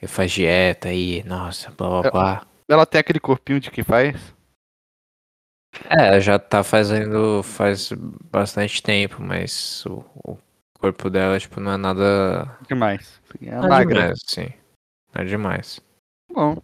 [0.00, 2.10] e faz dieta e, nossa, blá blá É.
[2.10, 2.46] blá.
[2.68, 4.14] Ela tem aquele corpinho de quem faz?
[5.88, 7.90] É, já tá fazendo faz
[8.30, 10.38] bastante tempo, mas o, o
[10.78, 12.58] corpo dela, tipo, não é nada.
[12.68, 13.20] Demais.
[13.40, 14.00] É Não é magra.
[14.00, 14.48] demais, sim.
[15.14, 15.80] Não é demais.
[16.30, 16.56] Bom,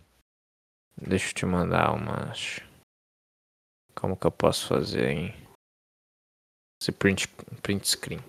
[0.97, 2.61] Deixa eu te mandar umas.
[3.95, 5.35] Como que eu posso fazer em.
[6.81, 7.29] Esse print,
[7.63, 8.21] print screen.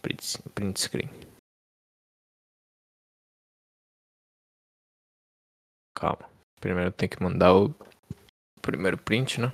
[0.00, 1.10] Print, print screen.
[5.94, 6.28] Calma.
[6.60, 7.74] Primeiro tem que mandar o
[8.62, 9.48] primeiro print, né?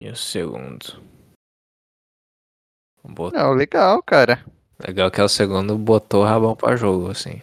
[0.00, 1.02] E o segundo.
[3.04, 4.44] Bot- não, legal, cara.
[4.86, 7.40] Legal que é o segundo botou o rabão pra jogo, assim.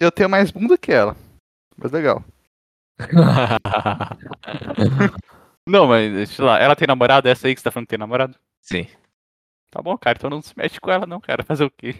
[0.00, 1.16] Eu tenho mais bunda que ela.
[1.76, 2.24] Mas legal.
[5.66, 7.28] Não, mas, sei lá, ela tem namorado?
[7.28, 8.36] Essa aí que você tá falando que tem namorado?
[8.60, 8.86] Sim.
[9.70, 11.44] Tá bom, cara, então não se mete com ela não, cara.
[11.44, 11.92] Fazer o quê?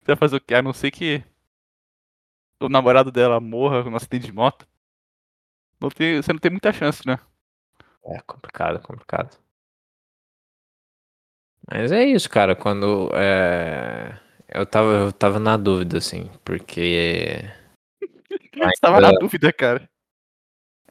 [0.00, 0.54] Você vai fazer o quê?
[0.54, 1.22] A não ser que
[2.66, 4.66] o namorado dela morra num acidente de moto.
[5.80, 7.18] Não tem, você não tem muita chance, né?
[8.04, 9.36] É complicado, complicado.
[11.70, 12.56] Mas é isso, cara.
[12.56, 17.44] Quando é, eu tava, eu tava na dúvida, assim, porque
[18.54, 19.88] Você tava na dúvida, cara.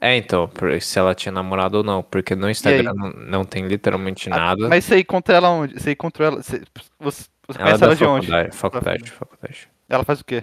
[0.00, 0.50] é então,
[0.80, 4.68] se ela tinha namorado ou não, porque no Instagram não, não tem literalmente Ah, nada.
[4.68, 5.80] Mas você encontra ela onde?
[5.80, 6.36] Você encontrou ela.
[6.42, 6.62] Você,
[6.98, 8.26] você, ela é conhece da ela de onde?
[8.26, 9.68] faculdade, faculdade, faculdade.
[9.88, 10.42] Ela faz o quê?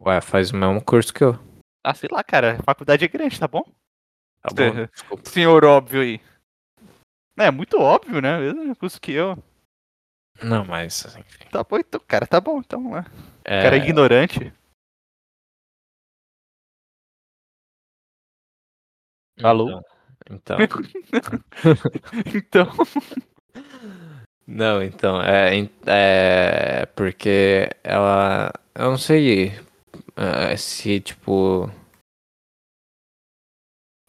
[0.00, 1.38] Ué, faz o mesmo curso que eu.
[1.84, 2.58] Ah, sei lá, cara.
[2.58, 3.62] A faculdade é grande, tá bom?
[4.42, 4.86] Tá bom?
[4.92, 5.28] Desculpa.
[5.28, 6.20] Senhor óbvio aí.
[7.36, 8.38] É muito óbvio, né?
[8.38, 9.36] Mesmo curso que eu.
[10.42, 12.90] Não, mas assim, Tá bom, então, cara, tá bom, então.
[12.90, 13.04] né?
[13.44, 14.52] é, Cara ignorante.
[19.42, 19.80] Alô?
[20.30, 20.58] Então,
[22.34, 22.66] então.
[24.46, 28.50] Não, então, é, é porque ela.
[28.74, 29.52] Eu não sei
[30.18, 31.70] é, se, tipo.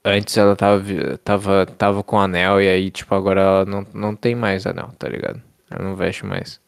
[0.04, 4.34] Antes ela tava, tava, tava com anel e aí, tipo, agora ela não, não tem
[4.34, 5.42] mais anel, tá ligado?
[5.70, 6.60] Ela não veste mais.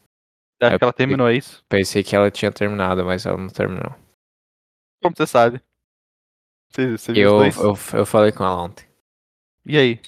[0.61, 1.63] Acho É que ela terminou é isso.
[1.67, 3.95] Pensei que ela tinha terminado, mas ela não terminou.
[5.01, 5.59] Como você sabe?
[6.69, 8.85] Você, você eu, eu, eu falei com ela ontem.
[9.65, 9.99] E aí?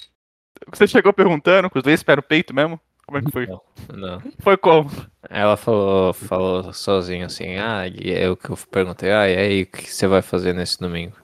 [0.68, 2.80] Você chegou perguntando que os dois esperam o peito mesmo?
[3.06, 3.46] Como é que foi?
[3.46, 3.60] Não.
[3.94, 4.22] Não.
[4.40, 4.90] Foi como?
[5.28, 9.66] Ela falou, falou sozinho assim, ah, e eu que eu perguntei, ah, e aí, o
[9.66, 11.16] que você vai fazer nesse domingo?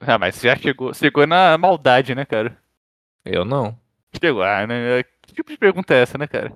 [0.00, 2.58] Ah, mas você já chegou, chegou na maldade, né, cara?
[3.24, 3.78] Eu não.
[4.20, 5.02] Chegou, ah, né?
[5.22, 6.52] Que tipo de pergunta é essa, né, cara?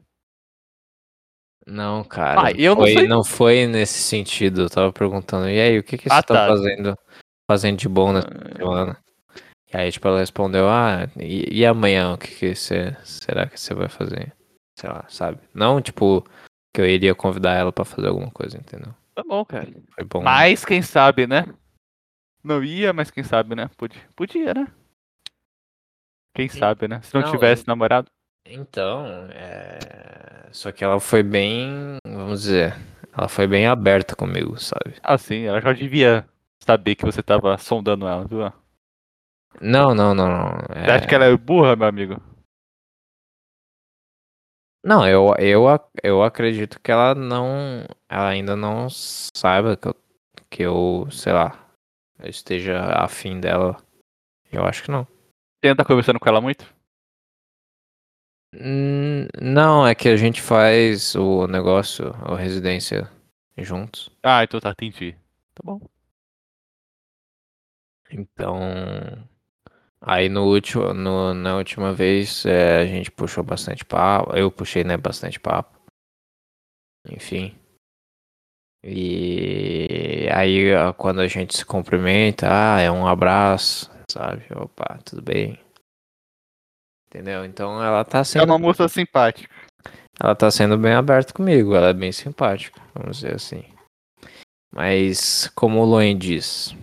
[1.67, 2.49] Não, cara.
[2.49, 3.09] Ah, eu não foi, sei.
[3.09, 4.63] não foi nesse sentido.
[4.63, 6.49] Eu tava perguntando, e aí, o que, que Ah, você tá, tá.
[6.49, 6.99] fazendo,
[7.51, 8.99] fazendo de bom nessa semana?
[9.73, 12.97] E aí, tipo, ela respondeu, ah, e, e amanhã, o que, que você.
[13.05, 14.33] Será que você vai fazer?
[14.79, 15.41] Sei lá, sabe?
[15.53, 16.25] Não, tipo,
[16.73, 18.95] que eu iria convidar ela pra fazer alguma coisa, entendeu?
[19.13, 19.67] Tá bom, cara.
[19.93, 20.23] Foi bom.
[20.23, 21.53] Mas quem sabe, né?
[22.45, 23.69] Não ia, mas quem sabe, né?
[23.77, 24.69] Podia, podia né?
[26.33, 26.61] Quem Sim.
[26.61, 27.01] sabe, né?
[27.03, 28.09] Se não, Não, tivesse namorado.
[28.47, 30.47] Então, é...
[30.53, 32.77] Só que ela foi bem, vamos dizer,
[33.13, 34.95] ela foi bem aberta comigo, sabe?
[35.03, 36.25] Ah, sim, ela já devia
[36.65, 38.53] saber que você tava sondando ela, viu?
[39.61, 40.51] Não, não, não, não.
[40.69, 42.23] Você acha que ela é burra, meu amigo?
[44.85, 45.65] Não, eu, eu,
[46.03, 47.85] eu acredito que ela não.
[48.09, 49.95] Ela ainda não saiba que eu,
[50.51, 51.69] que eu, sei lá,
[52.19, 53.77] eu esteja afim dela.
[54.53, 55.07] Eu acho que não.
[55.63, 56.67] Você anda conversando com ela muito?
[58.55, 63.11] Hum, Não, é que a gente faz o negócio, a residência
[63.57, 64.11] juntos.
[64.23, 65.13] Ah, então tá, entendi.
[65.55, 65.81] Tá bom.
[68.11, 68.59] Então.
[70.11, 74.35] Aí no último, no, na última vez é, a gente puxou bastante papo.
[74.35, 75.79] Eu puxei, né, bastante papo.
[77.11, 77.55] Enfim.
[78.83, 84.47] E aí quando a gente se cumprimenta, ah, é um abraço, sabe?
[84.57, 85.61] Opa, tudo bem.
[87.09, 87.45] Entendeu?
[87.45, 89.53] Então ela tá É sendo, uma moça simpática.
[90.19, 93.65] ela tá sendo bem aberta comigo, ela é bem simpática, vamos dizer assim.
[94.73, 96.75] Mas como o Loen diz,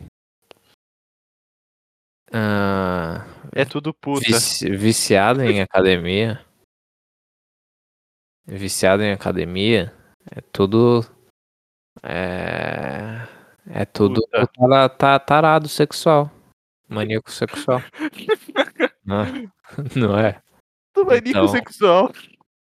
[2.36, 4.20] ah, É tudo puta.
[4.26, 6.44] vici- viciado em academia,
[8.46, 9.94] viciado em academia,
[10.32, 11.02] é tudo
[12.04, 13.28] é
[13.68, 14.48] é tudo Puta.
[14.48, 16.30] tara- tá tarado sexual,
[16.88, 17.80] maníaco sexual,
[19.04, 19.32] não é?
[19.96, 20.42] Não é?
[20.94, 22.12] Tu vai nico Então- sexual.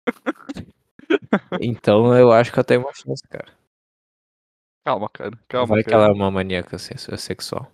[1.61, 3.53] Então eu acho que eu tenho uma chance, cara.
[4.85, 5.37] Calma, cara.
[5.49, 6.05] Calma, Vai que cara.
[6.05, 7.71] ela é uma maníaca se- sexual.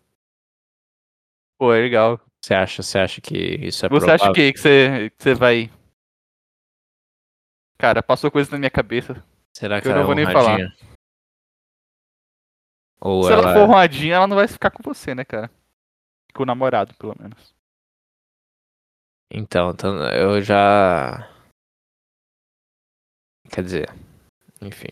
[1.58, 2.20] Pô, é legal.
[2.42, 4.14] Você acha, você acha que isso é Você provável?
[4.14, 5.70] acha que, que, você, que você vai.
[7.78, 9.24] Cara, passou coisa na minha cabeça.
[9.52, 10.72] Será que eu ela não é vou nem honradinha?
[13.00, 15.50] Ou Se ela, ela for arrumadinha, ela não vai ficar com você, né, cara?
[16.34, 17.54] Com o namorado, pelo menos.
[19.30, 21.30] Então, então, eu já.
[23.50, 23.88] Quer dizer,
[24.60, 24.88] enfim.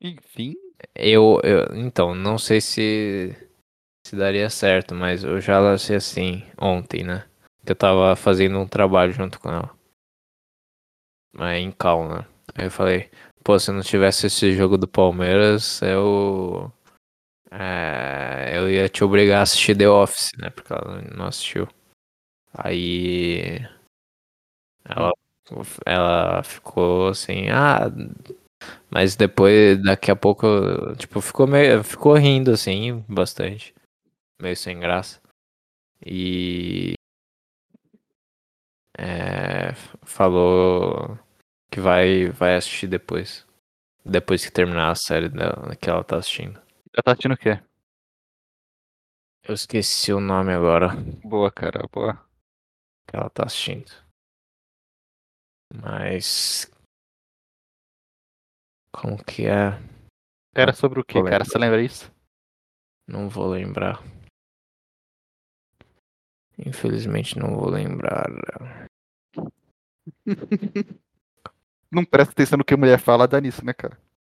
[0.00, 0.54] Enfim.
[0.94, 1.76] Eu, eu.
[1.76, 3.51] Então, não sei se.
[4.12, 7.24] Se daria certo, mas eu já lancei assim ontem, né?
[7.64, 9.70] Que eu tava fazendo um trabalho junto com ela.
[11.34, 12.26] Mas em cal, né?
[12.54, 13.10] Aí eu falei,
[13.42, 16.70] pô, se não tivesse esse jogo do Palmeiras, eu.
[17.50, 20.50] É, eu ia te obrigar a assistir The Office, né?
[20.50, 21.66] Porque ela não assistiu.
[22.52, 23.66] Aí.
[24.84, 25.12] Ela,
[25.86, 27.90] ela ficou assim, ah.
[28.90, 30.46] Mas depois, daqui a pouco,
[30.98, 31.82] tipo, ficou meio.
[31.82, 33.74] Ficou rindo assim, bastante.
[34.42, 35.22] Meio sem graça.
[36.04, 36.94] E.
[38.98, 39.72] É,
[40.02, 41.16] falou
[41.70, 43.46] que vai, vai assistir depois.
[44.04, 46.60] Depois que terminar a série dela, que ela tá assistindo.
[46.92, 47.62] Já tá assistindo o quê?
[49.44, 50.88] Eu esqueci o nome agora
[51.24, 52.14] Boa, cara, boa.
[53.08, 53.92] que ela tá assistindo.
[55.72, 56.68] Mas.
[58.92, 59.78] Como que é?
[60.52, 61.44] Era sobre o Vou cara?
[61.44, 62.12] Você lembra isso?
[63.06, 64.02] Não vou lembrar.
[66.58, 68.26] Infelizmente não vou lembrar.
[71.92, 73.98] Não presta atenção no que a mulher fala, dá nisso, né, cara?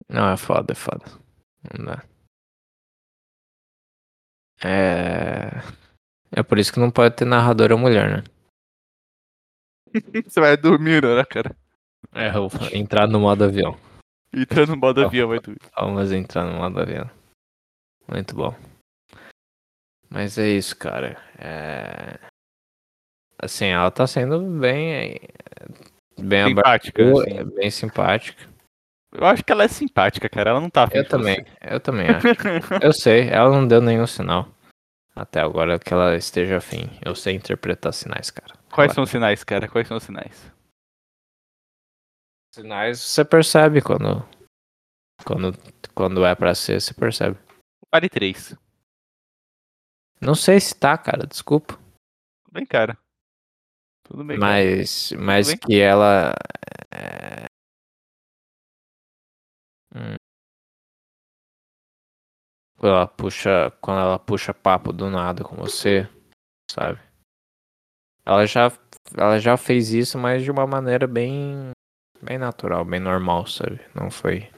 [0.09, 1.05] Não, é foda, é foda.
[1.79, 2.03] Não dá.
[4.65, 5.61] É.
[6.31, 8.25] É por isso que não pode ter narradora mulher, né?
[10.27, 11.55] Você vai dormir, né, cara?
[12.15, 13.79] É, eu entrar no modo avião.
[14.33, 15.61] Entrando no modo avião, vai dormir.
[15.77, 17.11] Vamos entrar no modo avião.
[18.09, 18.72] Muito bom.
[20.13, 21.17] Mas é isso, cara.
[21.39, 22.19] É...
[23.41, 25.19] Assim, ela tá sendo bem.
[26.21, 27.55] Bem Simpática, aberta, assim.
[27.55, 28.49] bem simpática.
[29.11, 30.51] Eu acho que ela é simpática, cara.
[30.51, 31.75] Ela não tá afim Eu também, você.
[31.75, 32.27] eu também acho.
[32.83, 34.49] Eu sei, ela não deu nenhum sinal.
[35.17, 36.91] Até agora que ela esteja afim.
[37.05, 38.55] Eu sei interpretar sinais, cara.
[38.71, 39.67] Quais são os sinais, cara?
[39.67, 40.53] Quais são os sinais?
[42.55, 44.23] Sinais você percebe quando.
[45.25, 45.57] Quando,
[45.95, 47.39] quando é pra ser, você percebe.
[47.91, 48.55] Vale três.
[50.23, 51.75] Não sei se tá, cara, desculpa.
[51.75, 52.97] Tudo bem, cara.
[54.05, 54.53] Tudo bem, cara.
[54.53, 55.59] Mas, mas bem.
[55.59, 56.33] que ela.
[56.95, 57.47] é,
[59.93, 60.15] hum.
[62.79, 63.71] Quando ela puxa.
[63.81, 66.09] Quando ela puxa papo do nada com você,
[66.71, 67.01] sabe?
[68.25, 68.71] Ela já,
[69.17, 71.73] ela já fez isso, mas de uma maneira bem.
[72.23, 73.81] bem natural, bem normal, sabe?
[73.93, 74.49] Não foi.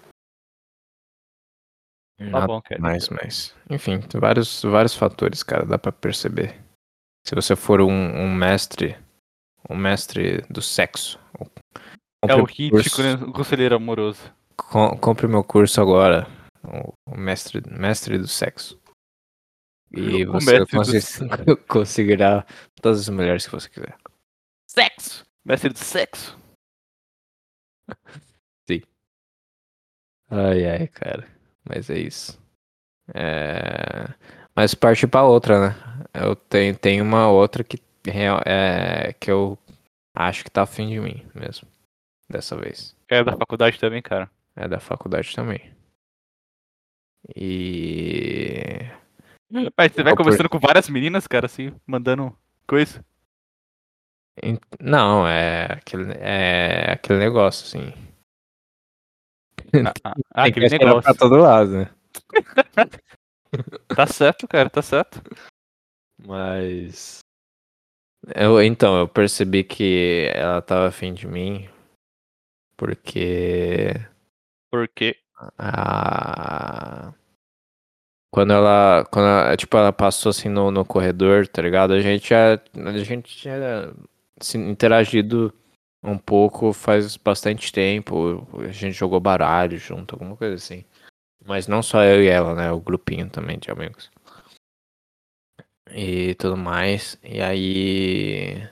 [2.30, 2.80] Tá bom, cara.
[2.80, 3.54] mais, mas.
[3.70, 6.60] Enfim, tem vários, vários fatores, cara, dá pra perceber.
[7.26, 8.96] Se você for um, um mestre.
[9.68, 11.18] Um mestre do sexo.
[12.26, 13.14] É o curso- né?
[13.14, 14.20] O conselheiro amoroso.
[14.56, 16.26] Com- compre meu curso agora.
[17.06, 18.78] O, mestre, mestre do sexo.
[19.92, 22.44] E O você do conseguirá
[22.80, 23.96] todas as mulheres que você quiser.
[24.68, 25.24] Sexo!
[25.44, 26.36] Mestre do sexo.
[30.30, 31.28] Ai, ai, cara.
[31.68, 32.38] Mas é isso.
[33.14, 34.08] É...
[34.54, 35.76] Mas parte pra outra, né?
[36.12, 37.78] Eu tenho, tenho uma outra que,
[38.46, 39.58] é, que eu
[40.14, 41.66] acho que tá afim de mim mesmo.
[42.28, 42.96] Dessa vez.
[43.08, 44.30] É da faculdade também, cara.
[44.56, 45.72] É da faculdade também.
[47.36, 48.78] E.
[49.76, 52.36] Mas você vai por- conversando com várias meninas, cara, assim, mandando
[52.66, 53.04] coisa.
[54.80, 57.92] Não, é aquele, é aquele negócio, assim.
[59.82, 61.02] Ah, ah, ah, Tem que aquele negócio.
[61.02, 61.90] pra todo lado, né?
[63.88, 65.22] Tá certo, cara, tá certo.
[66.26, 67.20] Mas.
[68.34, 71.68] Eu, então, eu percebi que ela tava afim de mim.
[72.76, 73.92] Porque.
[74.72, 75.16] Porque.
[75.56, 77.12] A...
[78.32, 79.04] Quando ela.
[79.10, 81.92] Quando ela, tipo, ela passou assim no, no corredor, tá ligado?
[81.92, 82.54] A gente já.
[82.54, 83.94] A gente tinha
[84.40, 85.54] se interagido
[86.04, 88.46] um pouco faz bastante tempo.
[88.60, 90.84] A gente jogou baralho junto, alguma coisa assim.
[91.44, 92.70] Mas não só eu e ela, né?
[92.70, 94.10] O grupinho também de amigos.
[95.90, 97.18] E tudo mais.
[97.22, 98.68] E aí.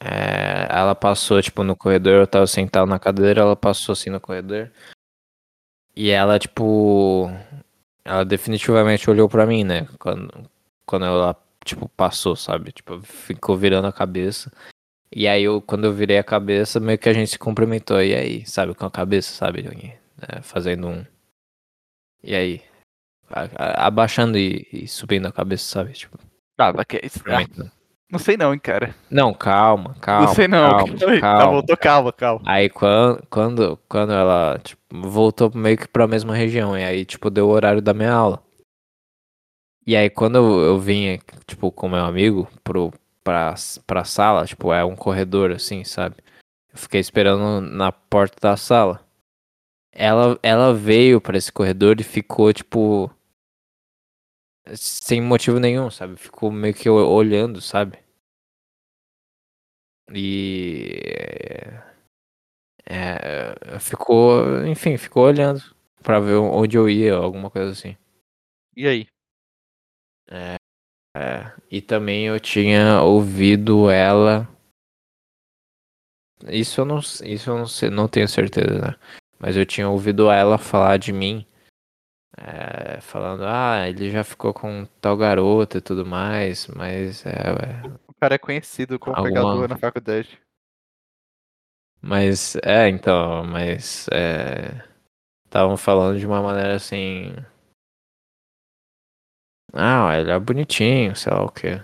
[0.00, 4.20] é, ela passou, tipo, no corredor, eu tava sentado na cadeira, ela passou assim no
[4.20, 4.70] corredor.
[5.96, 7.28] E ela, tipo.
[8.04, 9.86] Ela definitivamente olhou pra mim, né?
[9.98, 10.50] Quando,
[10.86, 12.72] quando ela, tipo, passou, sabe?
[12.72, 14.52] Tipo, ficou virando a cabeça.
[15.16, 18.02] E aí, eu, quando eu virei a cabeça, meio que a gente se cumprimentou.
[18.02, 18.74] E aí, sabe?
[18.74, 19.64] Com a cabeça, sabe?
[20.28, 21.06] É, fazendo um.
[22.22, 22.62] E aí?
[23.30, 25.92] A- a- abaixando e, e subindo a cabeça, sabe?
[25.92, 26.18] Tipo,
[26.58, 27.22] Ah, que isso?
[27.26, 27.46] Ah,
[28.10, 28.94] não sei não, hein, cara.
[29.10, 30.26] Não, calma, calma.
[30.26, 30.76] não sei não.
[30.76, 31.38] Calma, Calma, calma.
[31.38, 32.40] Tá, voltou, calma, calma.
[32.44, 37.30] Aí quando, quando, quando ela tipo, voltou meio que pra mesma região, e aí, tipo,
[37.30, 38.42] deu o horário da minha aula.
[39.86, 42.92] E aí quando eu, eu vinha, tipo, com meu amigo pro,
[43.24, 43.54] pra,
[43.86, 46.16] pra sala, tipo, é um corredor assim, sabe?
[46.72, 49.04] Eu fiquei esperando na porta da sala.
[49.92, 53.10] Ela, ela veio pra esse corredor e ficou, tipo.
[54.76, 56.16] Sem motivo nenhum, sabe?
[56.16, 57.98] Ficou meio que olhando, sabe?
[60.12, 60.94] E.
[62.86, 65.62] É, ficou, enfim, ficou olhando
[66.02, 67.96] pra ver onde eu ia, alguma coisa assim.
[68.76, 69.06] E aí?
[70.30, 70.56] É,
[71.70, 74.48] e também eu tinha ouvido ela.
[76.48, 78.96] Isso eu não, isso eu não, sei, não tenho certeza, né?
[79.38, 81.46] Mas eu tinha ouvido ela falar de mim.
[82.36, 87.88] é, falando, ah, ele já ficou com tal garota e tudo mais, mas é, é,
[88.08, 90.40] O cara é conhecido como Alguma- pegador na faculdade.
[92.02, 94.84] Mas, é, então, mas, é,
[95.46, 97.34] estavam falando de uma maneira assim,
[99.74, 101.82] ah, ele é bonitinho, sei lá o quê.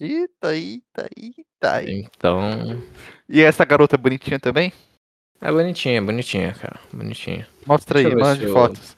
[0.00, 1.90] Eita, eita, eita.
[1.90, 2.82] Então,
[3.28, 4.72] E essa garota bonitinha também?
[5.40, 7.46] é bonitinha, bonitinha, cara, bonitinha.
[7.66, 8.96] Mostra Deixa aí, manda se fotos.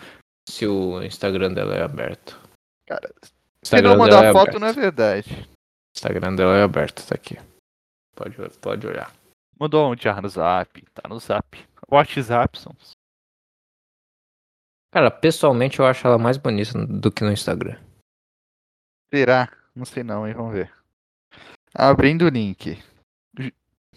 [0.48, 2.38] Se o Instagram dela é aberto.
[2.86, 3.32] Cara, O se
[3.64, 4.60] Instagram não mandar é foto, aberto.
[4.60, 5.30] não é verdade.
[5.30, 7.36] O Instagram dela é aberto, tá aqui.
[8.14, 9.12] Pode, pode olhar.
[9.58, 10.08] Mandou onde?
[10.08, 10.82] Ah, no zap.
[10.94, 11.58] Tá no zap.
[11.90, 12.74] WhatsApp, são.
[14.92, 17.76] Cara, pessoalmente eu acho ela mais bonita do que no Instagram.
[19.12, 19.50] Será?
[19.74, 20.34] Não sei não, hein?
[20.34, 20.72] Vamos ver.
[21.74, 22.76] Abrindo o link.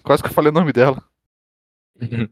[0.03, 1.03] Quase que eu falei o nome dela.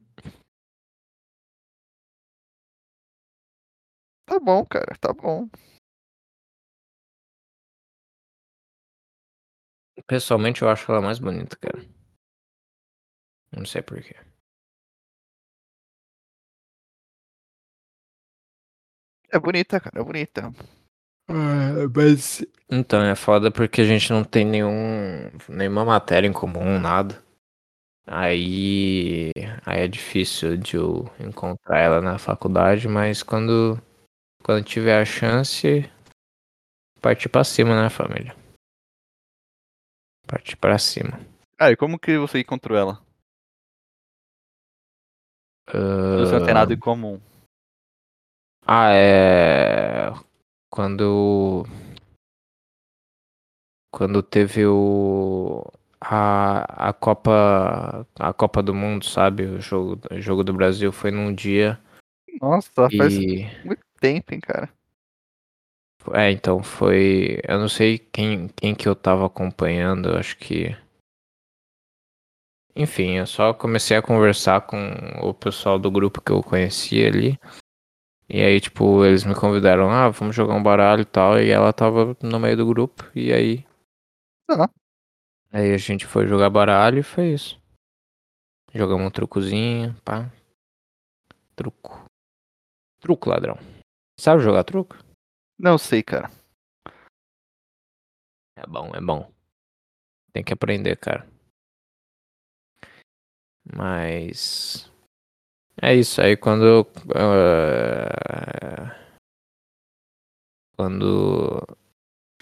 [4.25, 5.49] Tá bom, cara, tá bom.
[10.05, 11.79] Pessoalmente eu acho ela mais bonita, cara.
[13.55, 14.15] Não sei porquê.
[19.35, 20.41] É bonita, cara, é bonita.
[21.93, 22.45] Mas.
[22.69, 25.31] Então, é foda porque a gente não tem nenhum.
[25.47, 27.21] nenhuma matéria em comum, nada.
[28.05, 29.31] Aí.
[29.65, 33.81] Aí é difícil de eu encontrar ela na faculdade, mas quando.
[34.43, 35.89] Quando tiver a chance.
[37.01, 38.35] Partir pra cima, né, família?
[40.27, 41.19] Partir pra cima.
[41.57, 43.01] Ah, e como que você encontrou ela?
[45.71, 47.21] Você não tem Ah, nada em comum.
[48.65, 49.88] Ah, é.
[50.71, 51.65] Quando.
[53.91, 55.63] Quando teve o.
[55.99, 59.45] a, a Copa a Copa do Mundo, sabe?
[59.45, 61.79] O jogo, o jogo do Brasil foi num dia
[62.41, 64.69] Nossa, faz e muito tempo, hein, cara.
[66.13, 70.75] é, então foi, eu não sei quem quem que eu tava acompanhando, acho que
[72.75, 74.77] enfim, eu só comecei a conversar com
[75.21, 77.37] o pessoal do grupo que eu conhecia ali.
[78.29, 81.39] E aí, tipo, eles me convidaram, ah, vamos jogar um baralho e tal.
[81.39, 83.03] E ela tava no meio do grupo.
[83.15, 83.65] E aí.
[84.47, 84.69] Ah.
[85.51, 87.59] Aí a gente foi jogar baralho e foi isso.
[88.71, 90.31] Jogamos um trucozinho, pá.
[91.55, 92.05] Truco.
[92.99, 93.57] Truco, ladrão.
[94.19, 94.95] Sabe jogar truco?
[95.57, 96.29] Não sei, cara.
[98.55, 99.31] É bom, é bom.
[100.31, 101.27] Tem que aprender, cara.
[103.75, 104.88] Mas.
[105.81, 106.85] É isso aí quando.
[107.15, 108.09] eh,
[110.75, 111.61] quando.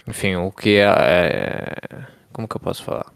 [0.06, 2.06] Enfim, o que é, é.
[2.32, 3.12] Como que eu posso falar?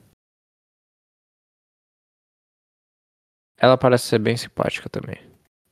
[3.59, 5.17] Ela parece ser bem simpática também.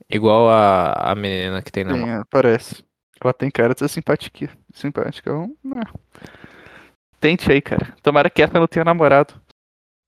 [0.09, 2.09] Igual a, a menina que tem na mão.
[2.21, 2.85] É, parece.
[3.23, 4.51] Ela tem cara de ser simpática.
[4.73, 5.33] Simpática.
[5.33, 6.31] Vamos- é.
[7.21, 7.95] Tente aí, cara.
[8.03, 9.41] Tomara que essa não tenha namorado.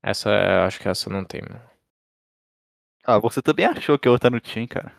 [0.03, 1.41] Essa, acho que essa não tem.
[1.41, 1.61] mano.
[3.03, 4.93] Ah, você também achou que a outra não tinha, cara.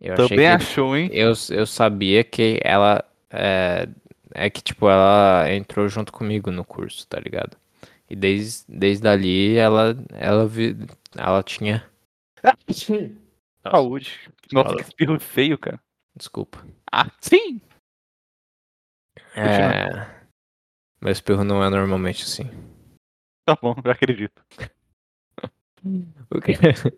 [0.00, 1.08] Eu achei Também achou, hein?
[1.12, 3.04] Eu, eu sabia que ela.
[3.30, 3.88] É,
[4.34, 7.56] é que, tipo, ela entrou junto comigo no curso, tá ligado?
[8.08, 10.76] E desde, desde ali ela, ela, vi,
[11.16, 11.88] ela tinha.
[12.42, 13.10] Nossa,
[13.62, 14.30] Saúde.
[14.52, 14.82] Nossa, Fala.
[14.82, 15.80] que espirro feio, cara.
[16.14, 16.64] desculpa.
[16.92, 17.60] Ah, sim!
[19.34, 20.16] É.
[21.00, 22.44] Meu espirro não é normalmente assim.
[23.44, 24.42] Tá bom, eu acredito.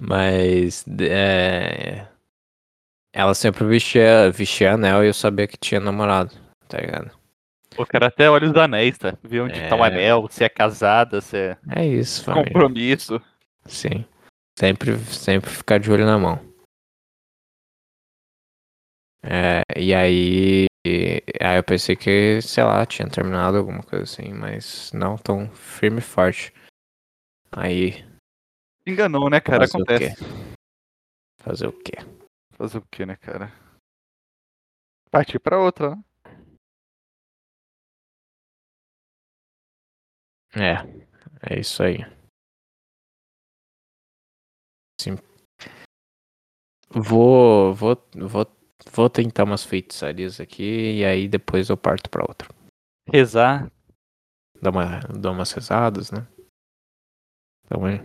[0.00, 0.84] Mas.
[1.00, 2.06] É.
[3.14, 6.34] Ela sempre vestia, vestia anel e eu sabia que tinha namorado,
[6.66, 7.10] tá ligado?
[7.76, 9.14] O cara até olha os anéis, tá?
[9.22, 9.88] Vê onde tá o É.
[9.88, 12.52] anel, se é casada, se é É isso, família.
[12.52, 13.20] compromisso.
[13.66, 14.04] Sim.
[14.58, 16.40] Sempre, sempre ficar de olho na mão.
[19.22, 20.66] É, e aí.
[20.86, 25.48] e- aí eu pensei que, sei lá, tinha terminado alguma coisa assim, mas não tão
[25.50, 26.52] firme e forte.
[27.54, 28.02] Aí.
[28.86, 29.68] Enganou, né, cara?
[29.68, 30.14] fazer Acontece.
[30.14, 30.54] O quê?
[31.38, 31.92] Fazer o quê?
[32.52, 33.52] Fazer o que, né, cara?
[35.10, 36.02] Partir pra outra, né?
[40.54, 41.02] É.
[41.50, 41.98] É isso aí.
[45.00, 45.16] Sim.
[46.88, 48.46] Vou, vou, vou,
[48.92, 52.48] vou tentar umas feitiçarias aqui e aí depois eu parto pra outra.
[53.08, 53.70] Rezar.
[54.60, 56.26] Dá, uma, dá umas rezadas, né?
[57.72, 58.04] Então é.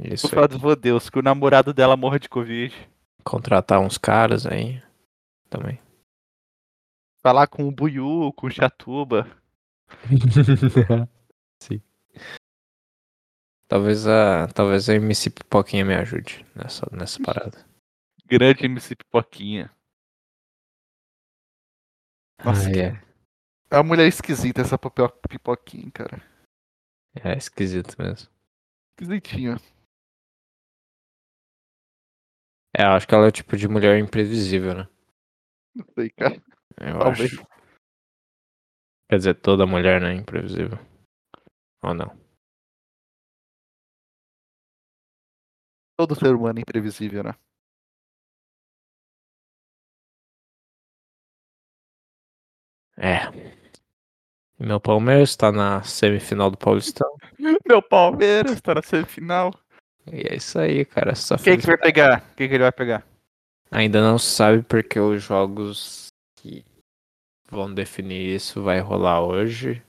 [0.00, 2.74] Isso Por favor, Deus, que o namorado dela morra de Covid.
[3.22, 4.82] Contratar uns caras aí.
[5.48, 5.80] Também.
[7.22, 9.24] Falar com o Buiu, com o Chatuba.
[11.62, 11.80] Sim.
[13.68, 14.48] Talvez a.
[14.48, 17.64] Talvez a MC Pipoquinha me ajude nessa, nessa parada.
[18.26, 19.70] Grande MC Pipoquinha.
[22.44, 23.02] Nossa, Ai, é.
[23.70, 26.22] É uma mulher esquisita essa papel pipoquinha, cara.
[27.14, 28.35] É esquisito mesmo.
[28.98, 29.56] Esquisitinha.
[32.74, 34.88] É, eu acho que ela é o tipo de mulher imprevisível, né?
[35.74, 36.42] Não sei, cara.
[36.80, 37.32] Eu Talvez.
[37.34, 37.46] acho.
[39.10, 40.78] Quer dizer, toda mulher não é imprevisível.
[41.82, 42.18] Ou não?
[45.98, 47.34] Todo ser humano é imprevisível, né?
[52.96, 53.65] É.
[54.58, 57.14] Meu Palmeiras tá na semifinal do Paulistão.
[57.68, 59.52] Meu Palmeiras tá na semifinal.
[60.10, 61.14] E é isso aí, cara.
[61.14, 62.20] Só Quem que vai pegar?
[62.34, 63.06] Quem que ele vai pegar?
[63.70, 66.06] Ainda não sabe porque os jogos
[66.38, 66.64] que
[67.50, 69.82] vão definir isso vai rolar hoje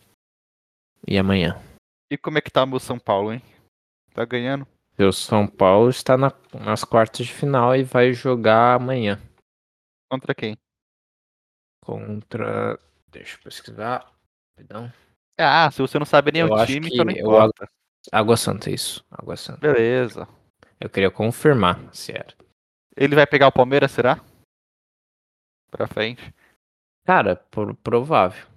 [1.08, 1.62] e amanhã.
[2.12, 3.42] E como é que tá o meu São Paulo, hein?
[4.14, 4.68] Tá ganhando?
[4.98, 9.22] O São Paulo está na- nas quartas de final e vai jogar amanhã
[10.10, 10.58] Contra quem?
[11.84, 12.78] contra.
[13.12, 14.12] Deixa eu pesquisar.
[14.58, 14.92] Rapidão.
[15.38, 17.70] Ah, se você não sabe nem Eu o acho time, que então não eu importa.
[18.12, 19.06] Água Santa, isso.
[19.12, 19.60] Água Santa.
[19.60, 20.28] Beleza.
[20.80, 22.34] Eu queria confirmar se era.
[22.96, 24.20] Ele vai pegar o Palmeiras, será?
[25.70, 26.34] Pra frente.
[27.06, 28.48] Cara, por- provável.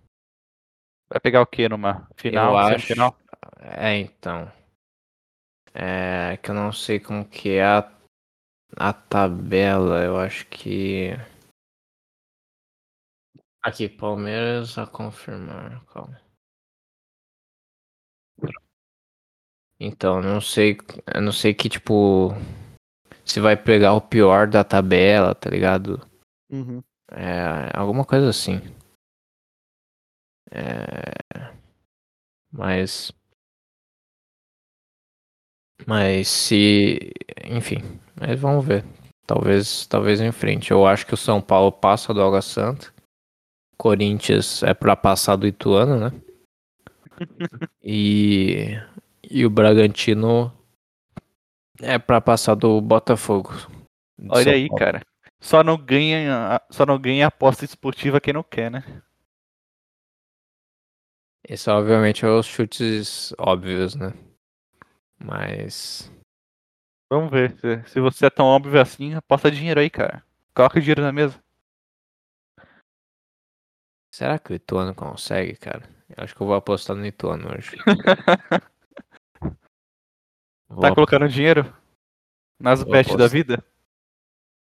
[1.11, 2.93] Vai pegar o quê numa final, eu acho.
[3.61, 4.51] É, então.
[5.75, 7.93] É que eu não sei como que é a,
[8.77, 10.03] a tabela.
[10.03, 11.11] Eu acho que.
[13.63, 15.85] Aqui, Palmeiras a confirmar.
[15.87, 16.21] Calma.
[19.79, 20.77] Então, não sei.
[21.15, 22.31] Eu não sei que, tipo.
[23.25, 26.01] Se vai pegar o pior da tabela, tá ligado?
[26.51, 26.83] Uhum.
[27.13, 28.61] É, alguma coisa assim.
[30.51, 31.53] É,
[32.53, 33.13] Mas.
[35.87, 37.13] Mas se.
[37.45, 37.79] Enfim.
[38.19, 38.85] Mas vamos ver.
[39.27, 40.71] Talvez, talvez em frente.
[40.71, 42.93] Eu acho que o São Paulo passa do Água Santa.
[43.81, 46.13] Corinthians é pra passar do Ituano, né?
[47.83, 48.79] E.
[49.31, 50.53] E o Bragantino
[51.81, 53.55] é pra passar do Botafogo.
[54.29, 54.79] Olha São aí, Paulo.
[54.79, 55.01] cara.
[55.41, 58.85] Só não ganha, só não ganha aposta esportiva quem não quer, né?
[61.49, 64.13] Esse obviamente é os chutes óbvios, né?
[65.19, 66.13] Mas.
[67.11, 67.57] Vamos ver.
[67.59, 70.23] Se, se você é tão óbvio assim, aposta dinheiro aí, cara.
[70.55, 71.43] Coloca dinheiro na mesa.
[74.13, 75.89] Será que o Ituano consegue, cara?
[76.09, 77.77] Eu acho que eu vou apostar no Ituano hoje.
[80.81, 81.65] Tá ap- colocando dinheiro?
[82.61, 83.65] Nas bets da vida?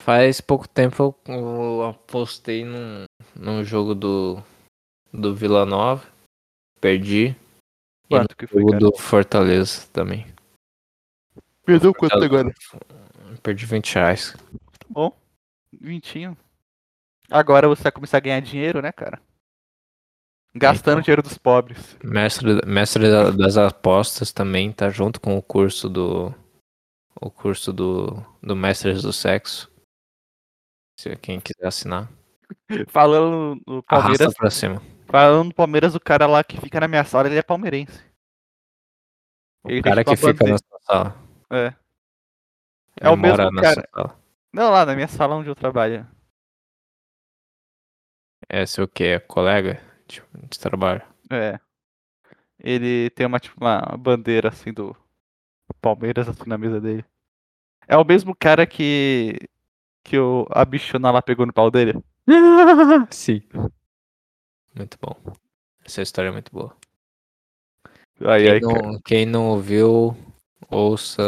[0.04, 3.06] Faz pouco tempo eu, eu apostei num,
[3.36, 4.44] num jogo do,
[5.12, 6.08] do Vila Nova.
[6.80, 7.30] Perdi.
[7.30, 7.34] E
[8.14, 8.80] no Quanto que foi, jogo cara?
[8.84, 10.28] do Fortaleza também.
[11.66, 12.54] Perdeu quanto agora?
[13.42, 14.36] Perdi 20 reais.
[14.88, 15.12] Bom,
[15.74, 16.38] vintinho.
[17.30, 19.20] Agora você vai começar a ganhar dinheiro, né, cara?
[20.56, 21.02] Gastando Então.
[21.04, 21.98] dinheiro dos pobres.
[22.04, 26.34] Mestre, mestre da- das apostas também tá junto com o curso do.
[27.20, 28.08] O curso do,
[28.42, 29.72] do Mestres do Sexo.
[31.00, 32.10] Se quem quiser assinar.
[32.90, 34.82] Falando no Palmeiras, Arrasta pra cima.
[35.08, 38.04] falando no Palmeiras, o cara lá que fica na minha sala, ele é palmeirense.
[39.64, 41.16] O Ele cara que fica na sua sala.
[41.52, 41.68] É.
[41.68, 41.76] Ele
[43.02, 43.90] É o mesmo cara.
[44.54, 46.08] Não, lá na minha sala onde eu trabalho.
[48.50, 49.04] É seu que?
[49.04, 51.02] É colega de, de trabalho?
[51.30, 51.60] É.
[52.60, 54.96] Ele tem uma, tipo, uma bandeira assim do
[55.82, 57.06] Palmeiras assim na mesa dele.
[57.88, 59.38] É o mesmo cara que.
[60.04, 61.94] que o, a bichona lá pegou no pau dele.
[63.12, 63.42] Sim.
[64.76, 65.16] Muito bom.
[65.86, 66.76] Essa história é muito boa.
[68.26, 70.18] Aí, Quem não, quem não ouviu,
[70.70, 71.24] ouça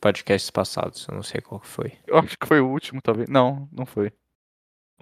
[0.00, 1.06] podcasts passados.
[1.08, 1.92] Eu não sei qual que foi.
[2.06, 3.28] Eu acho que foi o último, talvez.
[3.28, 4.12] Não, não foi.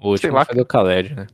[0.00, 1.26] O último foi do Khaled, né?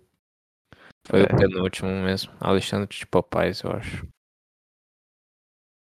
[1.06, 1.24] Foi É.
[1.24, 2.32] o penúltimo mesmo.
[2.40, 4.06] Alexandre de Popais, eu acho.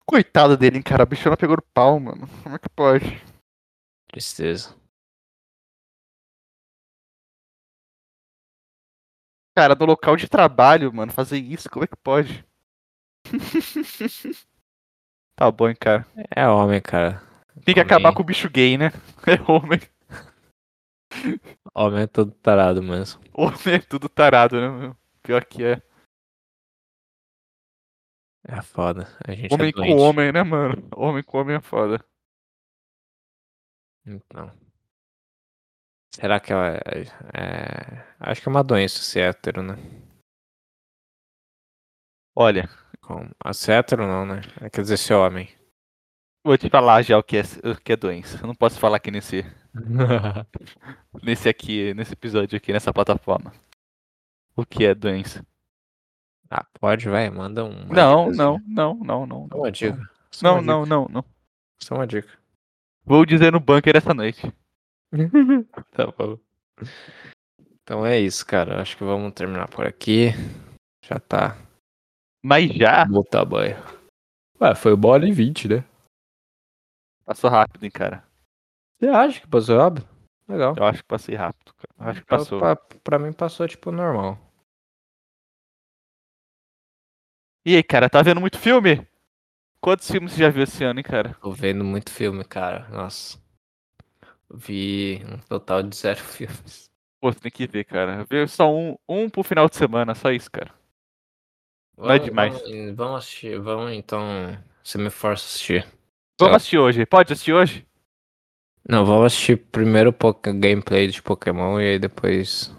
[0.09, 1.03] Coitado dele, hein, cara.
[1.03, 2.27] A bichona pegou no pau, mano.
[2.43, 3.05] Como é que pode?
[4.09, 4.74] Tristeza.
[9.57, 12.45] Cara, no local de trabalho, mano, fazer isso, como é que pode?
[15.35, 16.07] tá bom, hein, cara.
[16.35, 17.23] É homem, cara.
[17.65, 18.91] Tem que Homem- acabar com o bicho gay, né?
[19.27, 19.81] É homem.
[21.74, 23.20] Homem é todo tarado mesmo.
[23.32, 24.97] Homem é tudo tarado, né, meu?
[25.23, 25.82] Pior que é.
[28.48, 29.09] É foda.
[29.27, 30.89] A gente Homem é com homem, né, mano?
[30.94, 32.05] Homem com homem é foda.
[34.07, 34.53] Então.
[36.15, 36.81] Será que é,
[37.35, 39.74] é- Acho que é uma doença ser hétero, né?
[42.35, 42.69] Olha,
[43.01, 43.28] Com...
[43.40, 44.40] A ser hétero não, né?
[44.73, 45.48] Quer dizer, ser homem.
[46.44, 48.39] vou te falar já o que é, o que é doença.
[48.43, 49.43] Eu não posso falar aqui nesse,
[51.23, 53.53] nesse aqui, nesse episódio aqui, nessa plataforma.
[54.57, 55.44] O que é doença?
[56.51, 57.86] ah, pode, vai, manda um.
[57.86, 59.48] Não, não, não, não, não.
[59.48, 60.11] Só uma dica.
[60.31, 60.94] Só Não, uma não, dica.
[60.94, 61.24] não, não.
[61.78, 62.39] Só uma dica.
[63.05, 64.53] Vou dizer no bunker essa noite.
[65.93, 66.39] tá bom.
[67.82, 68.81] Então é isso, cara.
[68.81, 70.31] Acho que vamos terminar por aqui.
[71.03, 71.57] Já tá
[72.43, 73.77] Mas já bom tamanho.
[74.61, 75.85] Ué, foi uma hora e vinte, né?
[77.24, 78.26] passou rápido, hein, cara.
[78.98, 80.09] Você acha que passou rápido?
[80.48, 80.74] Legal.
[80.77, 81.94] Eu acho que passei rápido, cara.
[81.98, 82.59] Eu acho que Pra- passou.
[82.59, 84.39] Pra, pra mim passou, tipo, normal.
[87.64, 89.06] E aí, cara, tá vendo muito filme?
[89.81, 91.35] Quantos filmes você já viu esse ano, hein, cara?
[91.40, 92.89] Tô vendo muito filme, cara.
[92.89, 93.39] Nossa.
[94.48, 96.89] Vi um total de zero filmes.
[97.20, 98.24] Pô, você tem que ver, cara.
[98.24, 100.73] Ver só um, um pro final de semana, só isso, cara.
[101.98, 102.52] Não é demais.
[102.60, 103.59] Vamos, vamos assistir.
[103.59, 104.23] Vamos então.
[104.85, 105.86] Você me força a assistir.
[106.39, 107.05] Vamos assistir hoje.
[107.06, 107.86] Pode assistir hoje?
[108.89, 112.73] Não, vamos assistir primeiro o gameplay de Pokémon e aí depois.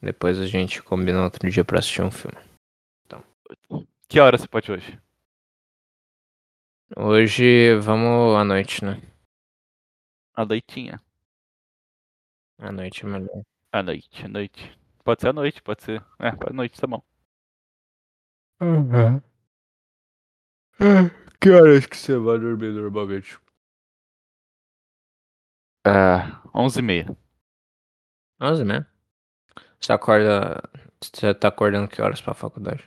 [0.00, 2.38] Depois a gente combina outro dia pra assistir um filme.
[4.08, 4.98] Que hora você pode hoje?
[6.96, 9.02] Hoje vamos à noite, né?
[10.34, 11.02] À noitinha.
[12.58, 13.42] À noite é melhor.
[13.70, 14.78] À noite, à noite.
[15.04, 16.02] Pode ser à noite, pode ser.
[16.18, 17.02] É, à noite, tá bom.
[18.62, 19.20] Uhum.
[21.38, 23.38] Que horas que você vai dormir normalmente?
[25.84, 27.16] Ah, 11h30.
[28.40, 28.86] 11 mesmo?
[29.80, 30.62] Você acorda.
[31.02, 32.84] Você tá acordando que horas pra faculdade?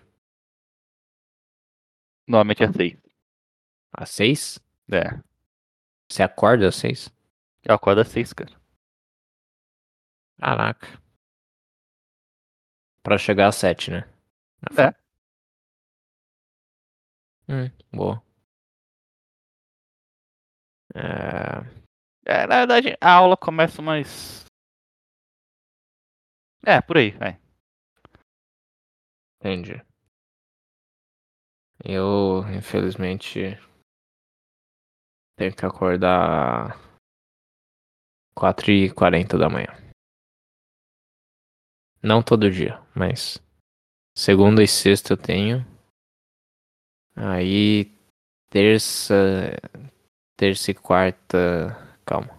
[2.28, 2.98] Normalmente é 6.
[3.94, 4.60] Às 6?
[4.92, 5.20] É.
[6.10, 7.10] Você acorda às 6?
[7.64, 8.52] Eu acordo às 6, cara.
[10.40, 10.88] Caraca.
[13.04, 14.06] Pra chegar às 7, né?
[14.78, 14.94] É.
[17.48, 18.22] Hum, boa.
[20.96, 21.64] É,
[22.30, 24.44] É, na verdade, a aula começa umas.
[26.66, 27.40] É, por aí, vai.
[29.40, 29.82] entendi.
[31.86, 33.58] Eu, infelizmente,
[35.38, 36.78] tenho que acordar
[38.36, 39.70] 4h40 da manhã.
[42.04, 43.42] Não todo dia, mas
[44.18, 45.66] segunda e sexta eu tenho.
[47.16, 47.90] Aí
[48.50, 49.16] terça,
[50.36, 52.36] terça e quarta, calma.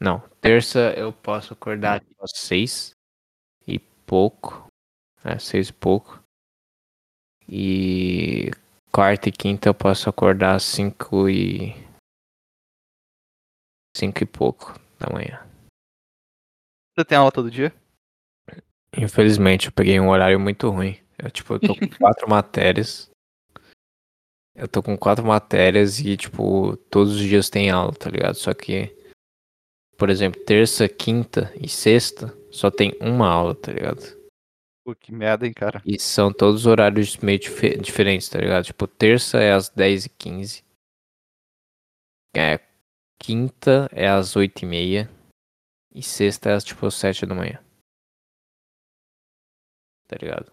[0.00, 2.92] Não, terça eu posso acordar às seis
[3.66, 4.66] e pouco,
[5.22, 6.22] é seis e pouco.
[7.48, 8.50] E
[8.90, 11.72] quarta e quinta eu posso acordar às cinco e
[13.96, 15.46] cinco e pouco da manhã.
[16.94, 17.74] Você tem aula todo dia?
[18.96, 20.98] Infelizmente, eu peguei um horário muito ruim.
[21.18, 23.10] Eu, tipo, eu tô com quatro matérias.
[24.56, 28.34] Eu tô com quatro matérias e, tipo, todos os dias tem aula, tá ligado?
[28.36, 28.90] Só que,
[29.98, 34.16] por exemplo, terça, quinta e sexta só tem uma aula, tá ligado?
[34.84, 35.82] Pô, que merda, hein, cara.
[35.84, 38.64] E são todos horários meio dife- diferentes, tá ligado?
[38.64, 40.64] Tipo, terça é às 10h15.
[42.34, 42.58] É,
[43.20, 45.08] quinta é às 8h30.
[45.94, 47.62] E sexta é às, tipo, 7 da manhã.
[50.08, 50.52] Tá ligado?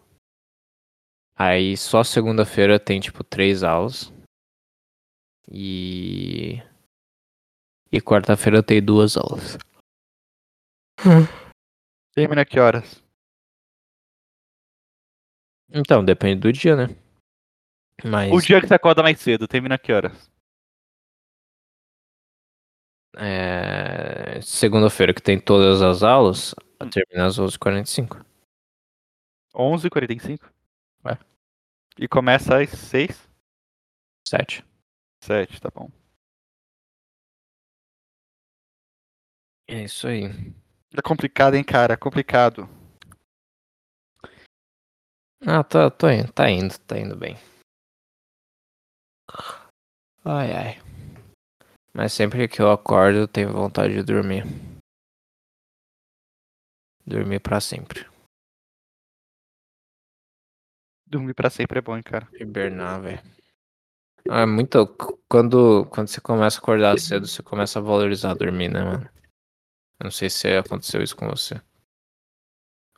[1.46, 4.14] Aí só segunda-feira tem, tipo, três aulas.
[5.52, 6.64] E.
[7.92, 9.58] E quarta-feira eu tenho duas aulas.
[12.16, 13.04] Termina que horas?
[15.70, 16.96] Então, depende do dia, né?
[18.06, 18.32] Mas.
[18.32, 20.32] O dia que você acorda mais cedo, termina que horas?
[23.18, 24.40] É...
[24.42, 26.56] Segunda-feira que tem todas as aulas,
[26.90, 28.26] termina às 11h45.
[29.54, 30.40] 11h45?
[31.06, 31.33] É.
[32.00, 33.30] E começa às 6?
[34.28, 34.66] 7.
[35.24, 35.92] 7, tá bom.
[39.68, 40.24] É isso aí.
[40.96, 41.94] É complicado, hein, cara?
[41.94, 42.68] É complicado.
[45.46, 47.36] Ah, tá, tô indo, tá indo, tá indo bem.
[50.26, 50.82] Ai, ai.
[51.94, 54.44] Mas sempre que eu acordo, eu tenho vontade de dormir.
[57.06, 58.13] Dormir pra sempre.
[61.14, 62.28] Dormir pra sempre é bom, hein, cara.
[62.34, 63.22] Hibernar, velho.
[64.28, 64.88] Ah, é muito.
[65.30, 69.08] Quando, quando você começa a acordar cedo, você começa a valorizar dormir, né, mano?
[70.00, 71.62] Eu não sei se aconteceu isso com você.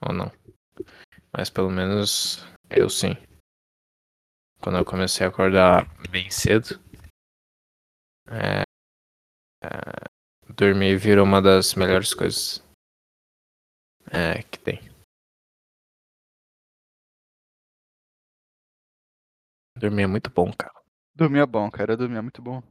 [0.01, 0.31] Ou não.
[1.37, 3.17] Mas pelo menos eu sim.
[4.61, 6.79] Quando eu comecei a acordar bem cedo,
[8.29, 8.61] é,
[9.61, 9.69] é,
[10.53, 12.63] dormir virou uma das melhores coisas
[14.09, 14.94] é, que tem.
[19.77, 20.73] Dormir é muito bom, cara.
[21.13, 21.97] Dormir é bom, cara.
[21.97, 22.61] Dormir é muito bom.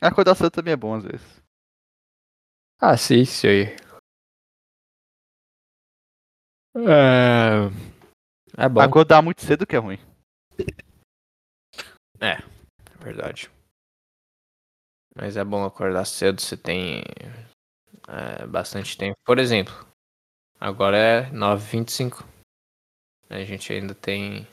[0.00, 1.42] Acordar cedo também é bom, às vezes.
[2.80, 3.76] Ah, sim, isso aí.
[6.76, 7.66] É,
[8.56, 9.98] é bom, Acordar muito cedo que é ruim.
[12.20, 12.38] é
[13.00, 13.50] verdade.
[15.14, 17.02] Mas é bom acordar cedo, você tem
[18.06, 19.18] é, bastante tempo.
[19.24, 19.74] Por exemplo,
[20.60, 22.24] agora é 9h25.
[23.28, 24.46] A gente ainda tem.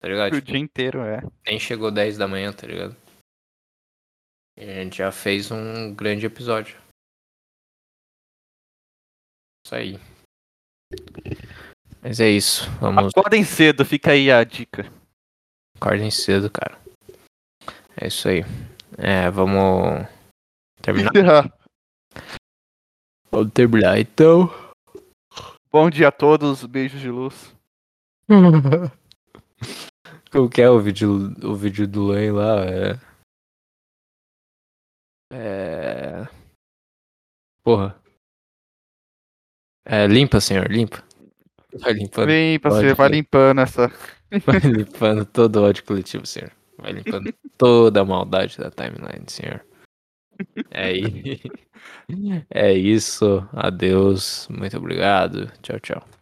[0.00, 0.32] Tá ligado?
[0.32, 1.20] O Tipo, dia inteiro, é.
[1.46, 2.96] nem chegou 10 da manhã, tá ligado?
[4.56, 6.80] E a gente já fez um grande episódio.
[9.64, 9.98] Isso aí.
[12.02, 12.64] Mas é isso.
[12.80, 13.12] Vamos.
[13.14, 14.90] Acordem cedo, fica aí a dica.
[15.76, 16.78] Acordem cedo, cara.
[17.96, 18.40] É isso aí.
[18.96, 20.06] É, vamos
[20.82, 21.10] terminar.
[23.32, 24.50] Vamos terminar então.
[25.70, 27.54] bom dia a todos, beijos de luz.
[30.30, 32.64] Como que é o vídeo, o vídeo do Lane lá?
[32.64, 33.10] É.
[35.32, 36.28] É.
[37.64, 38.00] Porra.
[39.84, 41.02] É, limpa, senhor, limpa.
[41.80, 42.28] Vai limpando,
[42.62, 43.88] Pode você vai limpando essa.
[44.46, 46.52] vai limpando todo o ódio coletivo, senhor.
[46.78, 49.64] Vai limpando toda a maldade da timeline, senhor.
[50.70, 50.92] É,
[52.50, 53.46] é isso.
[53.52, 54.48] Adeus.
[54.48, 55.50] Muito obrigado.
[55.62, 56.19] Tchau, tchau.